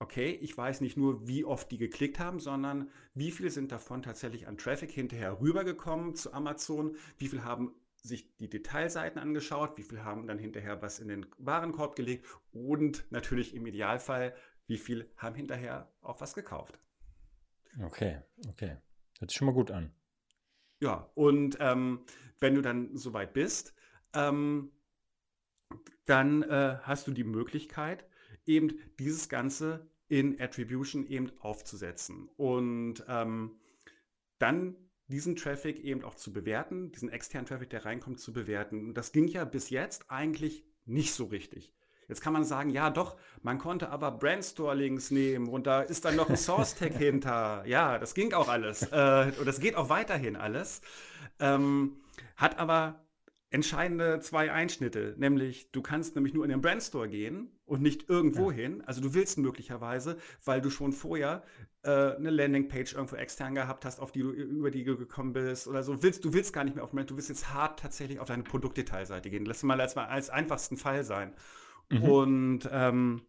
[0.00, 4.02] okay, ich weiß nicht nur, wie oft die geklickt haben, sondern wie viel sind davon
[4.02, 9.82] tatsächlich an Traffic hinterher rübergekommen zu Amazon, wie viel haben sich die Detailseiten angeschaut, wie
[9.82, 14.34] viel haben dann hinterher was in den Warenkorb gelegt und natürlich im Idealfall,
[14.66, 16.78] wie viel haben hinterher auch was gekauft.
[17.82, 18.78] Okay, okay.
[19.18, 19.92] Hört sich schon mal gut an.
[20.80, 22.04] Ja, und ähm,
[22.38, 23.74] wenn du dann soweit bist,
[24.14, 24.72] ähm,
[26.06, 28.06] dann äh, hast du die Möglichkeit,
[28.46, 32.28] eben dieses Ganze in Attribution eben aufzusetzen.
[32.36, 33.60] Und ähm,
[34.38, 34.76] dann
[35.10, 38.88] diesen Traffic eben auch zu bewerten, diesen externen Traffic, der reinkommt, zu bewerten.
[38.88, 41.72] Und das ging ja bis jetzt eigentlich nicht so richtig.
[42.08, 46.16] Jetzt kann man sagen, ja doch, man konnte aber Brandstore-Links nehmen und da ist dann
[46.16, 47.64] noch ein Source-Tag hinter.
[47.66, 48.82] Ja, das ging auch alles.
[48.90, 50.80] Äh, und das geht auch weiterhin alles.
[51.38, 52.00] Ähm,
[52.36, 53.04] hat aber
[53.50, 58.50] entscheidende zwei Einschnitte, nämlich du kannst nämlich nur in den Brandstore gehen und nicht irgendwo
[58.50, 58.58] ja.
[58.58, 58.82] hin.
[58.86, 61.42] Also du willst möglicherweise, weil du schon vorher
[61.82, 65.66] äh, eine Landingpage irgendwo extern gehabt hast, auf die du über die du gekommen bist
[65.66, 66.00] oder so.
[66.02, 68.44] Willst du willst gar nicht mehr auf Brand, du willst jetzt hart tatsächlich auf deine
[68.44, 69.44] Produktdetailseite gehen.
[69.44, 71.34] Lass mal als, als einfachsten Fall sein.
[71.90, 72.02] Mhm.
[72.04, 73.22] Und ähm,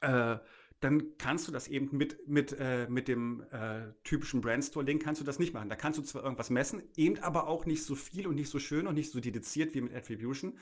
[0.00, 0.36] äh,
[0.82, 5.24] dann kannst du das eben mit, mit, äh, mit dem äh, typischen Brandstore-Link kannst du
[5.24, 5.68] das nicht machen.
[5.68, 8.58] Da kannst du zwar irgendwas messen, eben aber auch nicht so viel und nicht so
[8.58, 10.58] schön und nicht so dediziert wie mit Attribution.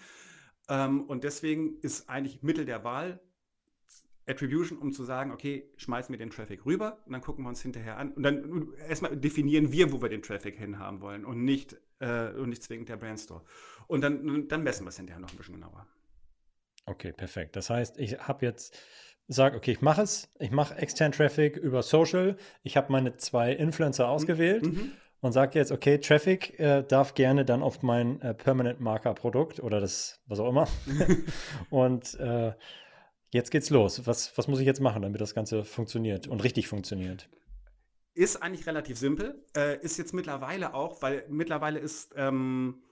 [0.68, 3.20] Ähm, und deswegen ist eigentlich Mittel der Wahl
[4.26, 7.62] Attribution, um zu sagen, okay, schmeißen wir den Traffic rüber und dann gucken wir uns
[7.62, 8.12] hinterher an.
[8.12, 12.50] Und dann erstmal definieren wir, wo wir den Traffic hinhaben wollen und nicht, äh, und
[12.50, 13.42] nicht zwingend der Brandstore.
[13.88, 15.87] Und dann, dann messen wir es hinterher noch ein bisschen genauer.
[16.87, 17.56] Okay, perfekt.
[17.56, 18.78] Das heißt, ich habe jetzt
[19.32, 23.52] sage, okay, ich mache es, ich mache extern Traffic über Social, ich habe meine zwei
[23.52, 24.10] Influencer mhm.
[24.10, 24.92] ausgewählt mhm.
[25.20, 29.60] und sage jetzt, okay, Traffic äh, darf gerne dann auf mein äh, Permanent Marker Produkt
[29.60, 30.66] oder das, was auch immer.
[31.70, 32.52] und äh,
[33.30, 34.04] jetzt geht's los.
[34.06, 37.28] Was, was muss ich jetzt machen, damit das Ganze funktioniert und richtig funktioniert?
[38.14, 39.46] Ist eigentlich relativ simpel.
[39.56, 42.82] Äh, ist jetzt mittlerweile auch, weil mittlerweile ist ähm,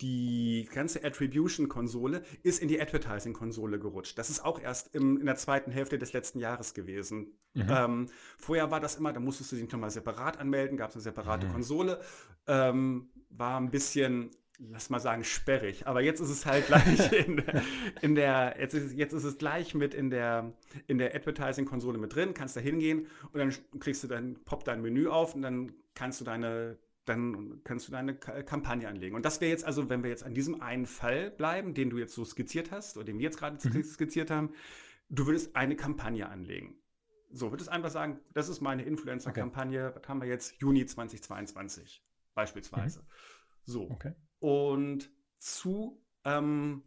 [0.00, 4.18] die ganze Attribution-Konsole ist in die Advertising-Konsole gerutscht.
[4.18, 7.38] Das ist auch erst im, in der zweiten Hälfte des letzten Jahres gewesen.
[7.54, 7.66] Mhm.
[7.68, 11.02] Ähm, vorher war das immer, da musstest du dich nochmal separat anmelden, gab es eine
[11.02, 11.52] separate mhm.
[11.52, 12.00] Konsole.
[12.46, 15.86] Ähm, war ein bisschen, lass mal sagen, sperrig.
[15.86, 17.44] Aber jetzt ist es halt gleich in,
[18.00, 20.52] in der, jetzt ist, jetzt ist es gleich mit in der,
[20.88, 24.82] in der Advertising-Konsole mit drin, kannst da hingehen und dann kriegst du dann, poppt dein
[24.82, 29.16] Menü auf und dann kannst du deine dann kannst du deine Kampagne anlegen.
[29.16, 31.98] Und das wäre jetzt also, wenn wir jetzt an diesem einen Fall bleiben, den du
[31.98, 33.82] jetzt so skizziert hast oder den wir jetzt gerade mhm.
[33.82, 34.54] skizziert haben,
[35.08, 36.76] du würdest eine Kampagne anlegen.
[37.30, 40.00] So, würdest einfach sagen, das ist meine Influencer-Kampagne, okay.
[40.00, 40.60] was haben wir jetzt?
[40.60, 43.00] Juni 2022 beispielsweise.
[43.00, 43.04] Mhm.
[43.64, 43.90] So.
[43.90, 44.14] Okay.
[44.38, 46.82] Und zu, ähm,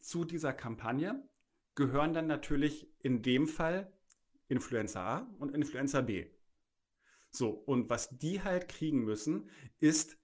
[0.00, 1.26] zu dieser Kampagne
[1.74, 3.92] gehören dann natürlich in dem Fall
[4.48, 6.30] Influencer A und Influencer B.
[7.36, 10.18] So, und was die halt kriegen müssen, ist,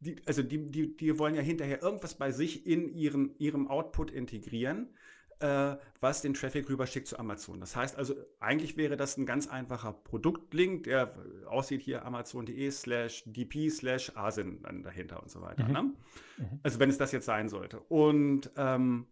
[0.00, 4.10] die, also die, die, die wollen ja hinterher irgendwas bei sich in ihren, ihrem Output
[4.10, 4.94] integrieren,
[5.38, 7.60] äh, was den Traffic rüberschickt zu Amazon.
[7.60, 11.14] Das heißt also, eigentlich wäre das ein ganz einfacher Produktlink, der
[11.46, 15.64] aussieht hier amazon.de slash dp slash asin dann dahinter und so weiter.
[15.66, 15.72] Mhm.
[15.72, 15.82] Ne?
[15.82, 16.60] Mhm.
[16.62, 17.80] Also wenn es das jetzt sein sollte.
[17.80, 19.06] Und, ähm,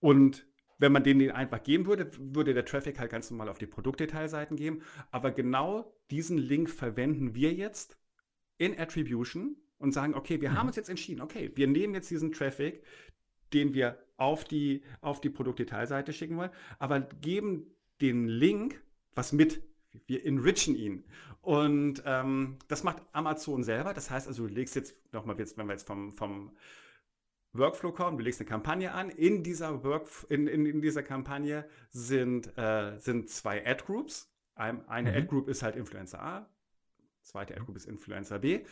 [0.00, 0.46] und
[0.78, 3.66] wenn man denen den einfach geben würde, würde der Traffic halt ganz normal auf die
[3.66, 4.82] Produktdetailseiten gehen.
[5.10, 7.98] Aber genau diesen Link verwenden wir jetzt
[8.58, 10.58] in Attribution und sagen, okay, wir mhm.
[10.58, 12.84] haben uns jetzt entschieden, okay, wir nehmen jetzt diesen Traffic,
[13.52, 17.66] den wir auf die, auf die Produktdetailseite schicken wollen, aber geben
[18.00, 18.80] den Link
[19.14, 19.62] was mit.
[20.06, 21.04] Wir enrichen ihn.
[21.42, 23.92] Und ähm, das macht Amazon selber.
[23.92, 26.52] Das heißt also, du legst jetzt nochmal, wenn wir jetzt vom, vom
[27.52, 29.10] Workflow kommen, du legst eine Kampagne an.
[29.10, 34.32] In dieser, Work, in, in, in dieser Kampagne sind, äh, sind zwei Ad-Groups.
[34.54, 35.16] Ein, eine mhm.
[35.18, 36.48] Ad-Group ist halt Influencer A,
[37.20, 38.64] zweite Ad-Group ist Influencer B.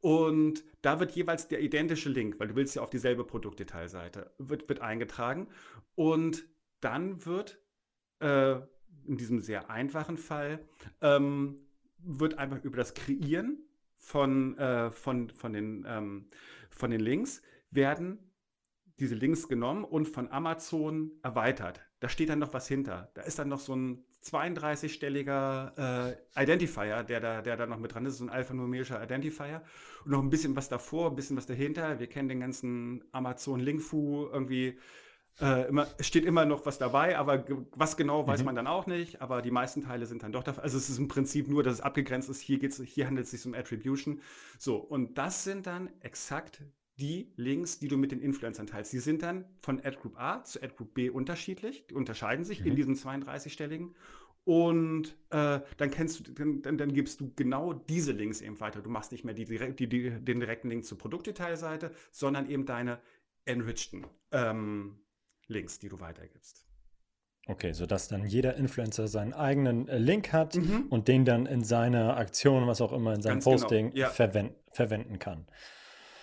[0.00, 4.68] Und da wird jeweils der identische Link, weil du willst ja auf dieselbe Produktdetailseite, wird,
[4.68, 5.48] wird eingetragen.
[5.94, 6.44] Und
[6.80, 7.58] dann wird
[8.20, 8.56] äh,
[9.06, 10.60] in diesem sehr einfachen Fall,
[11.00, 11.60] ähm,
[11.98, 13.64] wird einfach über das Kreieren
[13.96, 16.26] von, äh, von, von, den, ähm,
[16.68, 17.40] von den Links
[17.74, 18.18] werden
[18.98, 21.80] diese Links genommen und von Amazon erweitert.
[22.00, 23.10] Da steht dann noch was hinter.
[23.14, 27.94] Da ist dann noch so ein 32-stelliger äh, Identifier, der da, der da noch mit
[27.94, 29.62] dran ist, so ein alphanumerischer Identifier.
[30.04, 31.98] Und noch ein bisschen was davor, ein bisschen was dahinter.
[31.98, 34.78] Wir kennen den ganzen Amazon Linkfu irgendwie.
[35.40, 38.46] Äh, immer, es steht immer noch was dabei, aber was genau weiß mhm.
[38.46, 39.20] man dann auch nicht.
[39.20, 40.62] Aber die meisten Teile sind dann doch dafür.
[40.62, 42.40] Also es ist im Prinzip nur, dass es abgegrenzt ist.
[42.40, 44.20] Hier, geht's, hier handelt es sich um Attribution.
[44.58, 46.62] So, und das sind dann exakt
[46.96, 48.92] die Links, die du mit den Influencern teilst.
[48.92, 52.60] Die sind dann von Ad Group A zu Ad Group B unterschiedlich, die unterscheiden sich
[52.60, 52.66] mhm.
[52.68, 53.94] in diesen 32-stelligen.
[54.44, 58.82] Und äh, dann kennst du, dann, dann, dann, gibst du genau diese Links eben weiter.
[58.82, 63.00] Du machst nicht mehr die, die, die, den direkten Link zur Produktdetailseite, sondern eben deine
[63.46, 64.98] enrichten ähm,
[65.46, 66.66] Links, die du weitergibst.
[67.46, 70.86] Okay, sodass dann jeder Influencer seinen eigenen äh, Link hat mhm.
[70.88, 74.00] und den dann in seiner Aktion, was auch immer, in seinem Ganz genau, Posting genau.
[74.00, 74.10] ja.
[74.10, 75.46] verwend verwenden kann.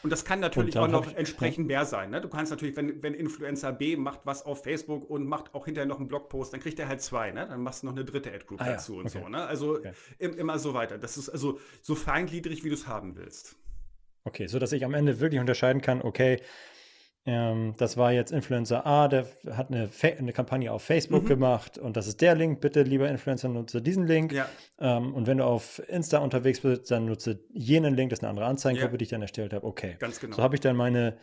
[0.04, 2.10] Und das kann natürlich auch noch entsprechend mehr sein.
[2.10, 2.22] Ne?
[2.22, 5.88] Du kannst natürlich, wenn, wenn Influencer B macht was auf Facebook und macht auch hinterher
[5.88, 7.32] noch einen Blogpost, dann kriegt er halt zwei.
[7.32, 7.48] Ne?
[7.48, 9.00] Dann machst du noch eine dritte Ad-Group ah, dazu ja.
[9.00, 9.20] und okay.
[9.22, 9.30] so.
[9.30, 9.46] Ne?
[9.46, 9.94] Also okay.
[10.18, 10.98] immer so weiter.
[10.98, 13.56] Das ist also so feingliedrig, wie du es haben willst.
[14.24, 16.42] Okay, so dass ich am Ende wirklich unterscheiden kann, okay,
[17.24, 21.28] ähm, das war jetzt Influencer A, der hat eine, eine Kampagne auf Facebook mhm.
[21.28, 22.62] gemacht und das ist der Link.
[22.62, 24.32] Bitte, lieber Influencer, nutze diesen Link.
[24.32, 24.48] Ja.
[24.80, 28.10] Ähm, und wenn du auf Insta unterwegs bist, dann nutze jenen Link.
[28.10, 28.98] Das ist eine andere Anzeigengruppe, ja.
[28.98, 29.68] die ich dann erstellt habe.
[29.68, 29.98] Okay.
[30.00, 30.36] Ganz genau.
[30.36, 31.20] So habe ich dann meine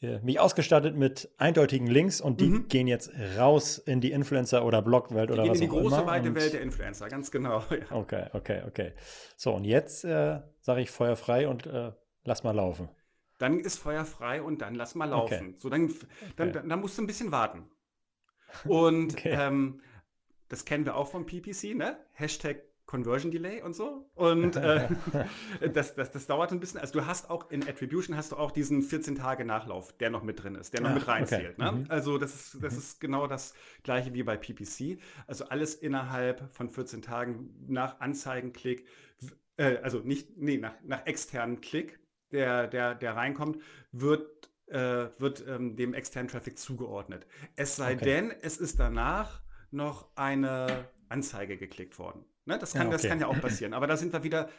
[0.00, 2.68] äh, mich ausgestattet mit eindeutigen Links und die mhm.
[2.68, 5.64] gehen jetzt raus in die Influencer- oder Blogwelt oder was auch immer.
[5.64, 7.64] in die große, weite Welt der Influencer, ganz genau.
[7.70, 7.96] Ja.
[7.96, 8.92] Okay, okay, okay.
[9.36, 11.90] So, und jetzt äh, sage ich Feuer frei und äh,
[12.22, 12.88] lass mal laufen
[13.38, 15.48] dann ist Feuer frei und dann lass mal laufen.
[15.48, 15.54] Okay.
[15.56, 15.92] So, dann,
[16.36, 16.62] dann, okay.
[16.66, 17.68] dann, musst du ein bisschen warten.
[18.64, 19.36] Und okay.
[19.38, 19.80] ähm,
[20.48, 21.98] das kennen wir auch vom PPC, ne?
[22.12, 24.10] Hashtag Conversion Delay und so.
[24.14, 24.88] Und äh,
[25.72, 26.80] das, das, das dauert ein bisschen.
[26.80, 30.54] Also du hast auch in Attribution hast du auch diesen 14-Tage-Nachlauf, der noch mit drin
[30.54, 31.58] ist, der noch ah, mit reinzählt.
[31.58, 31.72] Okay.
[31.72, 31.72] Ne?
[31.72, 31.86] Mhm.
[31.88, 32.78] Also das ist, das mhm.
[32.78, 35.00] ist genau das gleiche wie bei PPC.
[35.26, 38.86] Also alles innerhalb von 14 Tagen nach Anzeigenklick,
[39.56, 41.98] äh, also nicht, nee, nach, nach externen Klick
[42.34, 43.58] der, der, der reinkommt,
[43.92, 47.26] wird, äh, wird ähm, dem externen Traffic zugeordnet.
[47.56, 48.04] Es sei okay.
[48.04, 52.24] denn, es ist danach noch eine Anzeige geklickt worden.
[52.44, 52.58] Ne?
[52.58, 52.96] Das, kann, ja, okay.
[52.96, 53.72] das kann ja auch passieren.
[53.72, 54.50] Aber da sind wir wieder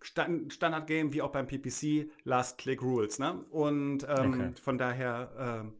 [0.00, 3.18] Stand, Standard-Game, wie auch beim PPC, Last-Click-Rules.
[3.18, 3.44] Ne?
[3.50, 4.50] Und ähm, okay.
[4.62, 5.74] von daher ähm,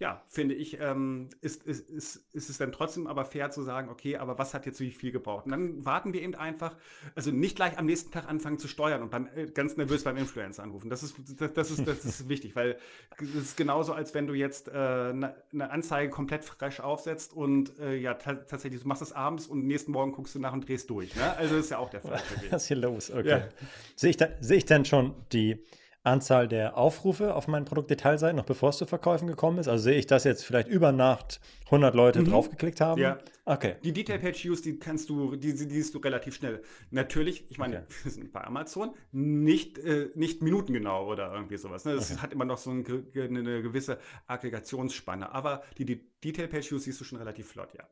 [0.00, 3.88] ja, finde ich, ähm, ist, ist, ist, ist es dann trotzdem aber fair zu sagen,
[3.88, 5.46] okay, aber was hat jetzt wie viel gebraucht?
[5.46, 6.76] Und dann warten wir eben einfach,
[7.16, 10.16] also nicht gleich am nächsten Tag anfangen zu steuern und beim, äh, ganz nervös beim
[10.16, 10.88] Influencer anrufen.
[10.88, 12.78] Das ist, das, das ist, das ist wichtig, weil
[13.18, 17.76] es ist genauso, als wenn du jetzt eine äh, ne Anzeige komplett frisch aufsetzt und
[17.80, 20.88] äh, ja, tatsächlich, du machst das abends und nächsten Morgen guckst du nach und drehst
[20.90, 21.16] durch.
[21.16, 21.36] Ne?
[21.36, 22.22] Also ist ja auch der Fall.
[22.50, 23.10] Was ist hier los?
[23.10, 23.28] Okay.
[23.28, 23.48] Ja.
[23.96, 25.64] Sehe ich, da, seh ich denn schon die
[26.08, 29.68] Anzahl der Aufrufe auf meinen Produktdetailseiten, noch bevor es zu Verkäufen gekommen ist?
[29.68, 32.30] Also sehe ich, dass jetzt vielleicht über Nacht 100 Leute mhm.
[32.30, 33.00] draufgeklickt haben?
[33.00, 33.18] Ja.
[33.44, 33.76] Okay.
[33.82, 36.62] Die Detail Page Views, die kannst du, die, die siehst du relativ schnell.
[36.90, 37.86] Natürlich, ich meine, okay.
[38.04, 41.84] wir sind bei Amazon, nicht, äh, nicht minutengenau oder irgendwie sowas.
[41.84, 41.94] Ne?
[41.94, 42.20] Das okay.
[42.20, 45.32] hat immer noch so ein, eine gewisse Aggregationsspanne.
[45.32, 47.88] Aber die, die Detail Page Views siehst du schon relativ flott, ja.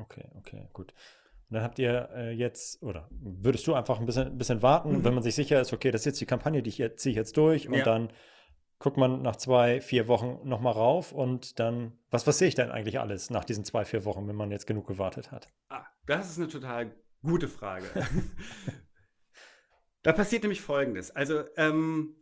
[0.00, 0.92] Okay, okay, gut.
[1.54, 5.04] Dann habt ihr äh, jetzt, oder würdest du einfach ein bisschen, ein bisschen warten, mhm.
[5.04, 7.16] wenn man sich sicher ist, okay, das ist jetzt die Kampagne, die ich ziehe ich
[7.16, 7.84] jetzt durch und ja.
[7.84, 8.10] dann
[8.80, 12.70] guckt man nach zwei, vier Wochen nochmal rauf und dann, was, was sehe ich denn
[12.70, 15.48] eigentlich alles nach diesen zwei, vier Wochen, wenn man jetzt genug gewartet hat?
[15.68, 17.86] Ah, das ist eine total gute Frage.
[20.02, 21.12] da passiert nämlich Folgendes.
[21.12, 22.16] Also, ähm,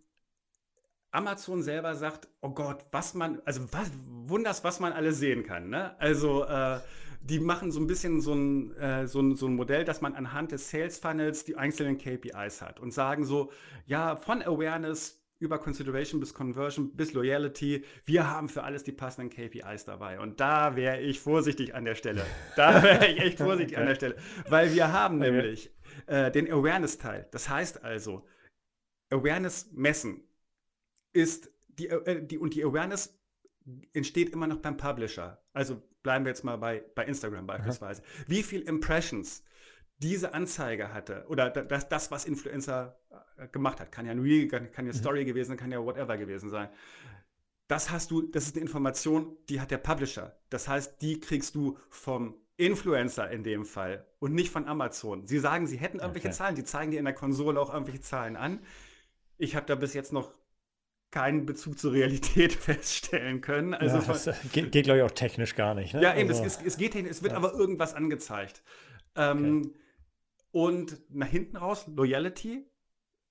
[1.10, 5.68] Amazon selber sagt, oh Gott, was man, also was, wunders, was man alles sehen kann.
[5.68, 5.98] Ne?
[6.00, 6.80] Also äh,
[7.24, 10.14] die machen so ein bisschen so ein, äh, so, ein, so ein Modell, dass man
[10.14, 13.52] anhand des Sales Funnels die einzelnen KPIs hat und sagen so,
[13.87, 17.85] ja, von Awareness über Consideration bis Conversion bis Loyalty.
[18.04, 20.20] Wir haben für alles die passenden KPIs dabei.
[20.20, 22.24] Und da wäre ich vorsichtig an der Stelle.
[22.56, 23.82] Da wäre ich echt vorsichtig okay.
[23.82, 24.16] an der Stelle.
[24.48, 25.30] Weil wir haben okay.
[25.32, 25.74] nämlich
[26.06, 27.26] äh, den Awareness-Teil.
[27.32, 28.25] Das heißt also,
[29.10, 30.23] Awareness messen
[31.12, 33.18] ist die, äh, die und die Awareness
[33.92, 35.42] entsteht immer noch beim Publisher.
[35.52, 38.03] Also bleiben wir jetzt mal bei, bei Instagram beispielsweise.
[38.03, 38.25] Aha.
[38.27, 39.44] Wie viel Impressions
[39.98, 42.98] diese Anzeige hatte oder das, das was Influencer
[43.37, 44.96] äh, gemacht hat, kann ja ein kann, kann ja mhm.
[44.96, 45.27] Story mhm.
[45.27, 46.69] gewesen, kann ja whatever gewesen sein.
[47.69, 50.37] das hast du, das ist eine Information, die hat der Publisher.
[50.50, 55.27] Das heißt, die kriegst du vom Influencer in dem Fall und nicht von Amazon.
[55.27, 56.37] Sie sagen, sie hätten irgendwelche okay.
[56.37, 58.61] Zahlen, die zeigen dir in der Konsole auch irgendwelche Zahlen an.
[59.38, 60.33] Ich habe da bis jetzt noch
[61.13, 63.75] keinen Bezug zur Realität feststellen können.
[63.75, 65.94] Also ja, das geht, geht glaube ich, auch technisch gar nicht.
[65.94, 66.02] Ne?
[66.02, 67.38] Ja, eben, also, es, es, geht technisch, es wird ja.
[67.38, 68.63] aber irgendwas angezeigt.
[69.15, 69.71] Ähm, okay.
[70.50, 72.67] Und nach hinten raus, Loyalty,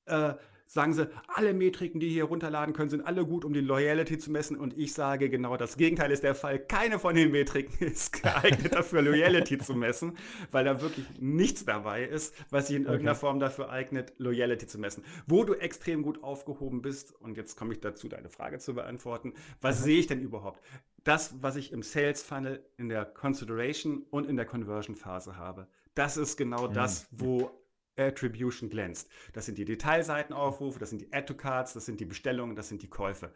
[0.05, 0.33] äh,
[0.71, 4.31] sagen sie, alle Metriken, die hier runterladen können, sind alle gut, um die Loyalty zu
[4.31, 4.55] messen.
[4.55, 6.59] Und ich sage, genau das Gegenteil ist der Fall.
[6.59, 10.17] Keine von den Metriken ist geeignet dafür, Loyalty zu messen,
[10.49, 12.93] weil da wirklich nichts dabei ist, was sich in okay.
[12.93, 15.03] irgendeiner Form dafür eignet, Loyalty zu messen.
[15.27, 19.33] Wo du extrem gut aufgehoben bist, und jetzt komme ich dazu, deine Frage zu beantworten,
[19.59, 19.83] was mhm.
[19.83, 20.61] sehe ich denn überhaupt?
[21.03, 25.67] Das, was ich im Sales Funnel, in der Consideration und in der Conversion Phase habe.
[25.95, 26.73] Das ist genau mhm.
[26.73, 27.51] das, wo
[27.97, 29.09] Attribution glänzt.
[29.33, 32.89] Das sind die Detailseitenaufrufe, das sind die Add-to-Cards, das sind die Bestellungen, das sind die
[32.89, 33.33] Käufe.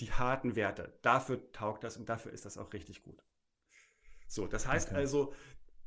[0.00, 0.98] Die harten Werte.
[1.02, 3.22] Dafür taugt das und dafür ist das auch richtig gut.
[4.28, 4.98] So, das heißt okay.
[4.98, 5.34] also,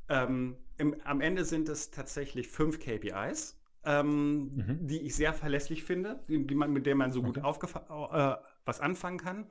[0.08, 4.86] ähm, im, am Ende sind es tatsächlich fünf KPIs, ähm, mhm.
[4.86, 7.78] die ich sehr verlässlich finde, die, die man, mit denen man so gut okay.
[7.78, 9.46] äh, was anfangen kann.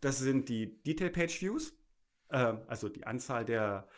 [0.00, 1.76] Das sind die Detail Page Views,
[2.28, 3.88] äh, also die Anzahl der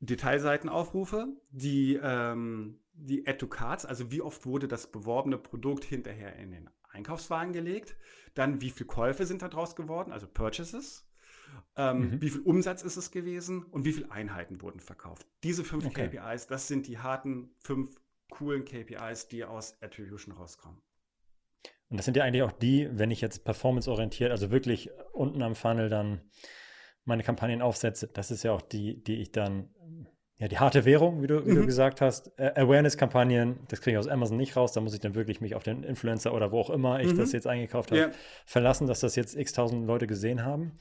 [0.00, 6.36] Detailseitenaufrufe, die ähm, die Add to Cards, also wie oft wurde das beworbene Produkt hinterher
[6.36, 7.96] in den Einkaufswagen gelegt,
[8.34, 11.08] dann wie viele Käufe sind daraus geworden, also Purchases,
[11.76, 12.22] ähm, mhm.
[12.22, 15.26] wie viel Umsatz ist es gewesen und wie viele Einheiten wurden verkauft.
[15.42, 16.08] Diese fünf okay.
[16.08, 20.80] KPIs, das sind die harten fünf coolen KPIs, die aus Attribution rauskommen.
[21.88, 25.54] Und das sind ja eigentlich auch die, wenn ich jetzt performanceorientiert, also wirklich unten am
[25.54, 26.22] Funnel dann
[27.04, 29.74] meine Kampagnen aufsetze, das ist ja auch die, die ich dann
[30.42, 31.60] ja, die harte Währung, wie du, wie mhm.
[31.60, 32.32] du gesagt hast.
[32.36, 34.72] Awareness-Kampagnen, das kriege ich aus Amazon nicht raus.
[34.72, 37.18] Da muss ich dann wirklich mich auf den Influencer oder wo auch immer ich mhm.
[37.18, 38.10] das jetzt eingekauft habe, ja.
[38.44, 40.72] verlassen, dass das jetzt x tausend Leute gesehen haben.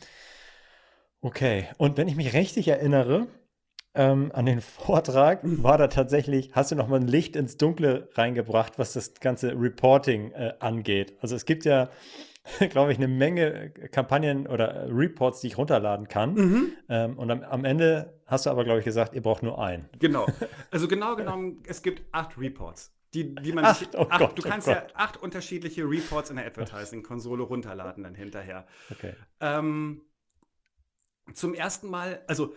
[1.22, 3.28] Okay, und wenn ich mich richtig erinnere,
[3.94, 5.62] ähm, an den Vortrag mhm.
[5.62, 9.52] war da tatsächlich, hast du noch mal ein Licht ins Dunkle reingebracht, was das ganze
[9.52, 11.14] Reporting äh, angeht.
[11.22, 11.92] Also es gibt ja
[12.70, 16.34] glaube ich, eine Menge Kampagnen oder Reports, die ich runterladen kann.
[16.34, 16.74] Mhm.
[16.90, 19.90] Ähm, und am, am, Ende hast du aber, glaube ich, gesagt, ihr braucht nur einen.
[20.00, 20.26] Genau.
[20.72, 22.94] Also genau genommen, es gibt acht Reports.
[23.14, 26.30] Die, die man acht, oh acht, Gott, du oh kannst oh ja acht unterschiedliche Reports
[26.30, 28.66] in der Advertising-Konsole runterladen dann hinterher.
[28.90, 29.14] Okay.
[29.42, 30.02] Ähm,
[31.34, 32.56] zum ersten Mal, also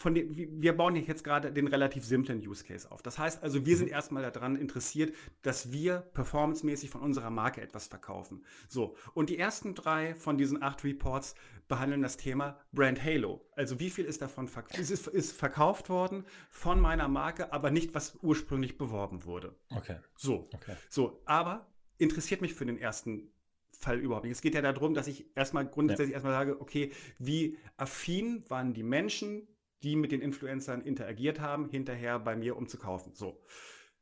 [0.00, 3.02] von den, wir bauen jetzt gerade den relativ simplen Use Case auf.
[3.02, 3.92] Das heißt also, wir sind mhm.
[3.92, 8.42] erstmal daran interessiert, dass wir performancemäßig von unserer Marke etwas verkaufen.
[8.66, 8.96] So.
[9.12, 11.34] Und die ersten drei von diesen acht Reports
[11.68, 13.46] behandeln das Thema Brand Halo.
[13.52, 17.94] Also wie viel ist davon verk ist, ist verkauft worden von meiner Marke, aber nicht,
[17.94, 19.54] was ursprünglich beworben wurde.
[19.68, 19.96] Okay.
[20.16, 20.48] So.
[20.54, 20.76] Okay.
[20.88, 21.20] So.
[21.26, 21.66] Aber
[21.98, 23.30] interessiert mich für den ersten
[23.70, 24.32] Fall überhaupt nicht.
[24.32, 26.14] Es geht ja darum, dass ich erstmal grundsätzlich ja.
[26.14, 29.46] erstmal sage, okay, wie affin waren die Menschen,
[29.82, 33.14] die mit den Influencern interagiert haben, hinterher bei mir, um zu kaufen.
[33.14, 33.42] So.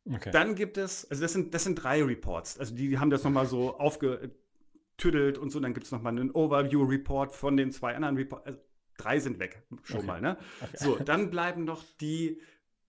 [0.05, 0.31] Okay.
[0.31, 2.59] Dann gibt es, also das sind, das sind drei Reports.
[2.59, 5.61] Also die haben das nochmal so aufgetüdelt und so.
[5.61, 8.47] Dann gibt es nochmal einen Overview-Report von den zwei anderen Reports.
[8.47, 8.61] Also
[8.97, 10.07] drei sind weg, schon okay.
[10.07, 10.21] mal.
[10.21, 10.37] Ne?
[10.61, 10.77] Okay.
[10.77, 12.41] So, dann bleiben noch die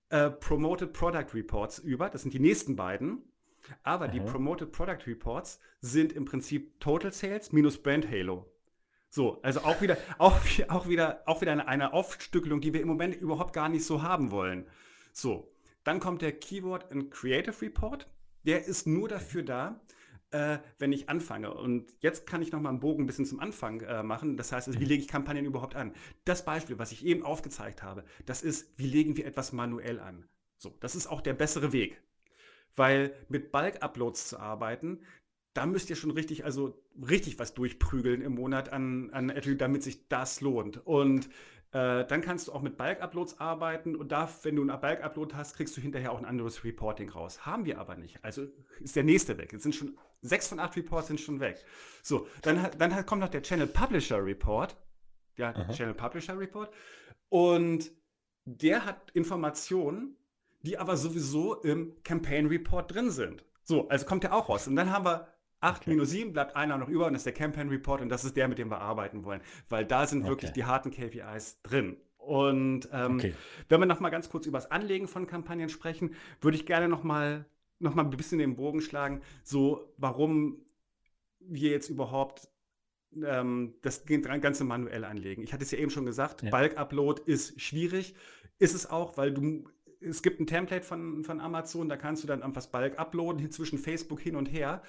[0.10, 2.10] äh, Promoted Product Reports über.
[2.10, 3.24] Das sind die nächsten beiden.
[3.84, 4.12] Aber Aha.
[4.12, 8.50] die Promoted Product Reports sind im Prinzip Total Sales minus Brand Halo.
[9.10, 12.88] So, also auch wieder, auch, auch wieder, auch wieder eine, eine Aufstückelung, die wir im
[12.88, 14.68] Moment überhaupt gar nicht so haben wollen.
[15.12, 15.52] So,
[15.84, 18.08] dann kommt der Keyword and Creative Report.
[18.44, 19.82] Der ist nur dafür da,
[20.32, 21.54] äh, wenn ich anfange.
[21.54, 24.38] Und jetzt kann ich noch mal einen Bogen ein bisschen zum Anfang äh, machen.
[24.38, 25.94] Das heißt, also, wie lege ich Kampagnen überhaupt an?
[26.26, 30.28] Das Beispiel, was ich eben aufgezeigt habe, das ist, wie legen wir etwas manuell an?
[30.58, 32.02] So, das ist auch der bessere Weg.
[32.76, 35.02] Weil mit Bulk-Uploads zu arbeiten,
[35.54, 39.84] da müsst ihr schon richtig, also richtig was durchprügeln im Monat an, an Attribute, damit
[39.84, 40.86] sich das lohnt.
[40.86, 41.28] Und
[41.72, 45.56] äh, dann kannst du auch mit Bulk-Uploads arbeiten und da, wenn du einen Bulk-Upload hast,
[45.56, 47.46] kriegst du hinterher auch ein anderes Reporting raus.
[47.46, 48.24] Haben wir aber nicht.
[48.24, 48.44] Also
[48.80, 49.54] ist der nächste weg.
[49.54, 51.64] Jetzt sind schon sechs von acht Reports sind schon weg.
[52.02, 54.76] So, dann, dann kommt noch der Channel Publisher Report.
[55.38, 56.74] Ja, der Channel Publisher Report.
[57.30, 57.92] Und
[58.46, 60.18] der hat Informationen,
[60.62, 63.46] die aber sowieso im Campaign Report drin sind.
[63.64, 64.68] So, also kommt der auch raus.
[64.68, 65.28] Und dann haben wir
[65.62, 65.90] 8 okay.
[65.92, 68.38] minus 7 bleibt einer noch über und das ist der Campaign Report und das ist
[68.38, 70.30] der, mit dem wir arbeiten wollen, weil da sind okay.
[70.30, 71.98] wirklich die harten KPIs drin.
[72.18, 73.34] Und ähm, okay.
[73.70, 76.88] wenn wir noch mal ganz kurz über das Anlegen von Kampagnen sprechen, würde ich gerne
[76.88, 77.46] noch mal,
[77.80, 80.66] noch mal ein bisschen den Bogen schlagen, so warum
[81.40, 82.48] wir jetzt überhaupt
[83.24, 85.42] ähm, das Ganze manuell anlegen.
[85.42, 86.52] Ich hatte es ja eben schon gesagt, ja.
[86.52, 88.14] Bulk-Upload ist schwierig.
[88.60, 89.64] Ist es auch, weil du
[90.02, 93.78] es gibt ein Template von, von Amazon, da kannst du dann einfach Bulk uploaden, zwischen
[93.78, 94.82] Facebook hin und her.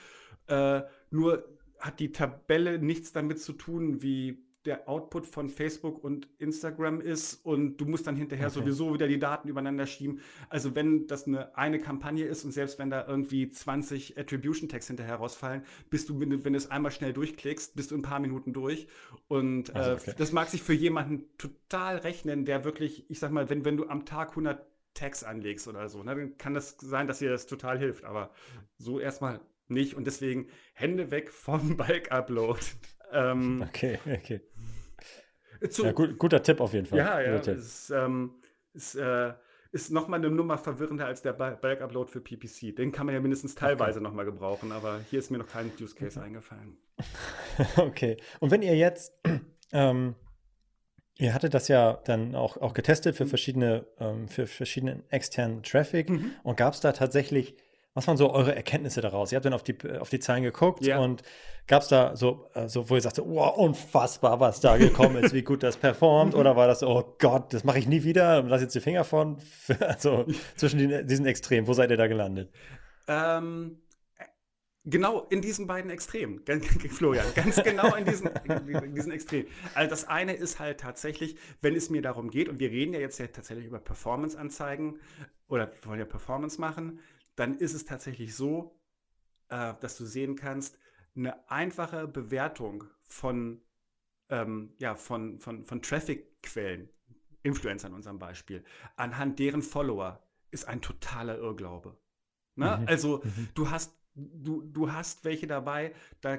[0.50, 1.44] Äh, nur
[1.78, 7.34] hat die Tabelle nichts damit zu tun, wie der Output von Facebook und Instagram ist
[7.46, 8.60] und du musst dann hinterher okay.
[8.60, 10.20] sowieso wieder die Daten übereinander schieben.
[10.50, 15.16] Also wenn das eine, eine Kampagne ist und selbst wenn da irgendwie 20 Attribution-Tags hinterher
[15.16, 18.04] rausfallen, bist du, wenn du, wenn du es einmal schnell durchklickst, bist du in ein
[18.04, 18.86] paar Minuten durch.
[19.28, 20.10] Und also, okay.
[20.10, 23.78] äh, das mag sich für jemanden total rechnen, der wirklich, ich sag mal, wenn, wenn
[23.78, 27.30] du am Tag 100 Tags anlegst oder so, ne, dann kann das sein, dass dir
[27.30, 28.04] das total hilft.
[28.04, 28.30] Aber
[28.76, 29.40] so erstmal
[29.70, 32.60] nicht und deswegen Hände weg vom Bulk-Upload.
[33.12, 34.40] Ähm, okay, okay.
[35.68, 36.98] Zu, ja, gut, guter Tipp auf jeden Fall.
[36.98, 37.36] Ja, ja.
[37.36, 38.34] Ist, ähm,
[38.72, 39.34] ist, äh,
[39.72, 42.74] ist nochmal eine Nummer verwirrender als der Bulk-Upload für PPC.
[42.74, 44.08] Den kann man ja mindestens teilweise okay.
[44.08, 46.26] nochmal gebrauchen, aber hier ist mir noch kein Use Case okay.
[46.26, 46.76] eingefallen.
[47.76, 48.16] okay.
[48.40, 49.12] Und wenn ihr jetzt,
[49.72, 50.14] ähm,
[51.18, 53.28] ihr hattet das ja dann auch, auch getestet für mhm.
[53.28, 56.32] verschiedene, ähm, für verschiedenen externen Traffic mhm.
[56.42, 57.54] und gab es da tatsächlich
[57.94, 59.32] was waren so eure Erkenntnisse daraus?
[59.32, 60.98] Ihr habt dann auf die, auf die Zahlen geguckt ja.
[60.98, 61.22] und
[61.66, 65.34] gab es da so, äh, so, wo ihr sagte, wow, unfassbar, was da gekommen ist,
[65.34, 66.34] wie gut das performt?
[66.34, 69.04] Oder war das so, oh Gott, das mache ich nie wieder, lass jetzt die Finger
[69.04, 69.38] von?
[69.80, 70.26] Also
[70.56, 72.52] zwischen die, diesen Extremen, wo seid ihr da gelandet?
[73.08, 73.80] Ähm,
[74.84, 76.42] Genau in diesen beiden Extremen,
[76.88, 79.46] Florian, ganz genau in diesen, in diesen Extremen.
[79.74, 83.00] Also das eine ist halt tatsächlich, wenn es mir darum geht, und wir reden ja
[83.00, 84.98] jetzt ja tatsächlich über Performance-Anzeigen
[85.48, 87.00] oder wollen ja Performance machen,
[87.40, 88.78] dann ist es tatsächlich so,
[89.48, 90.78] äh, dass du sehen kannst,
[91.16, 93.62] eine einfache Bewertung von,
[94.28, 96.90] ähm, ja, von, von, von Traffic-Quellen,
[97.42, 98.62] Influencer in unserem Beispiel,
[98.96, 101.96] anhand deren Follower ist ein totaler Irrglaube.
[102.56, 102.76] Ne?
[102.78, 102.88] Mhm.
[102.88, 103.48] Also mhm.
[103.54, 106.38] du hast, du, du hast welche dabei, da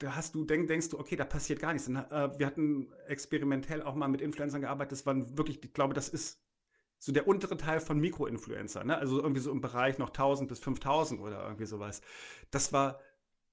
[0.00, 1.88] da hast du, denk, denkst du, okay, da passiert gar nichts.
[1.88, 6.08] Äh, wir hatten experimentell auch mal mit Influencern gearbeitet, das waren wirklich, ich glaube, das
[6.08, 6.40] ist
[6.98, 8.98] so der untere Teil von Mikroinfluencer, ne?
[8.98, 12.00] also irgendwie so im Bereich noch 1000 bis 5000 oder irgendwie sowas.
[12.50, 13.00] Das war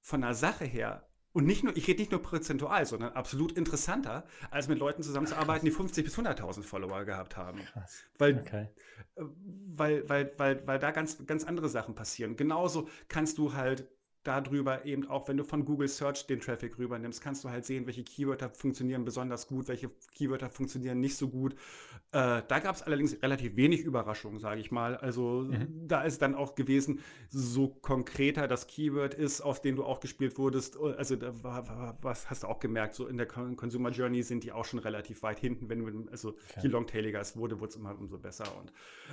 [0.02, 4.26] von der Sache her und nicht nur, ich rede nicht nur prozentual, sondern absolut interessanter,
[4.52, 7.60] als mit Leuten zusammenzuarbeiten, die 50 bis 100.000 Follower gehabt haben.
[7.74, 8.04] Krass.
[8.18, 8.70] Weil, okay.
[9.16, 9.24] Äh,
[9.68, 12.38] weil, weil, weil, weil da ganz, ganz andere Sachen passieren.
[12.38, 13.86] Genauso kannst du halt
[14.26, 17.86] darüber eben auch, wenn du von Google Search den Traffic rübernimmst, kannst du halt sehen,
[17.86, 21.54] welche Keywörter funktionieren besonders gut, welche Keywörter funktionieren nicht so gut.
[22.12, 24.98] Äh, da gab es allerdings relativ wenig Überraschungen, sage ich mal.
[24.98, 25.88] Also mhm.
[25.88, 27.00] da ist dann auch gewesen,
[27.30, 30.78] so konkreter das Keyword ist, auf den du auch gespielt wurdest.
[30.78, 34.52] Also da war, was hast du auch gemerkt, so in der Consumer Journey sind die
[34.52, 35.70] auch schon relativ weit hinten.
[35.70, 36.62] Wenn du, also okay.
[36.64, 38.46] je longtailiger es wurde, wurde es immer umso besser.
[38.60, 38.72] Und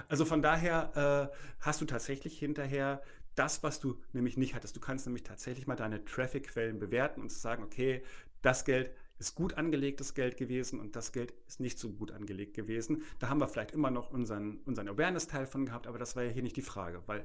[0.09, 3.03] also von daher äh, hast du tatsächlich hinterher
[3.35, 4.77] das, was du nämlich nicht hattest.
[4.77, 8.03] Du kannst nämlich tatsächlich mal deine Traffic-Quellen bewerten und sagen, okay,
[8.43, 12.55] das Geld ist gut angelegtes Geld gewesen und das Geld ist nicht so gut angelegt
[12.55, 13.03] gewesen.
[13.21, 16.31] Da haben wir vielleicht immer noch unseren, unseren Awareness-Teil von gehabt, aber das war ja
[16.31, 17.25] hier nicht die Frage, weil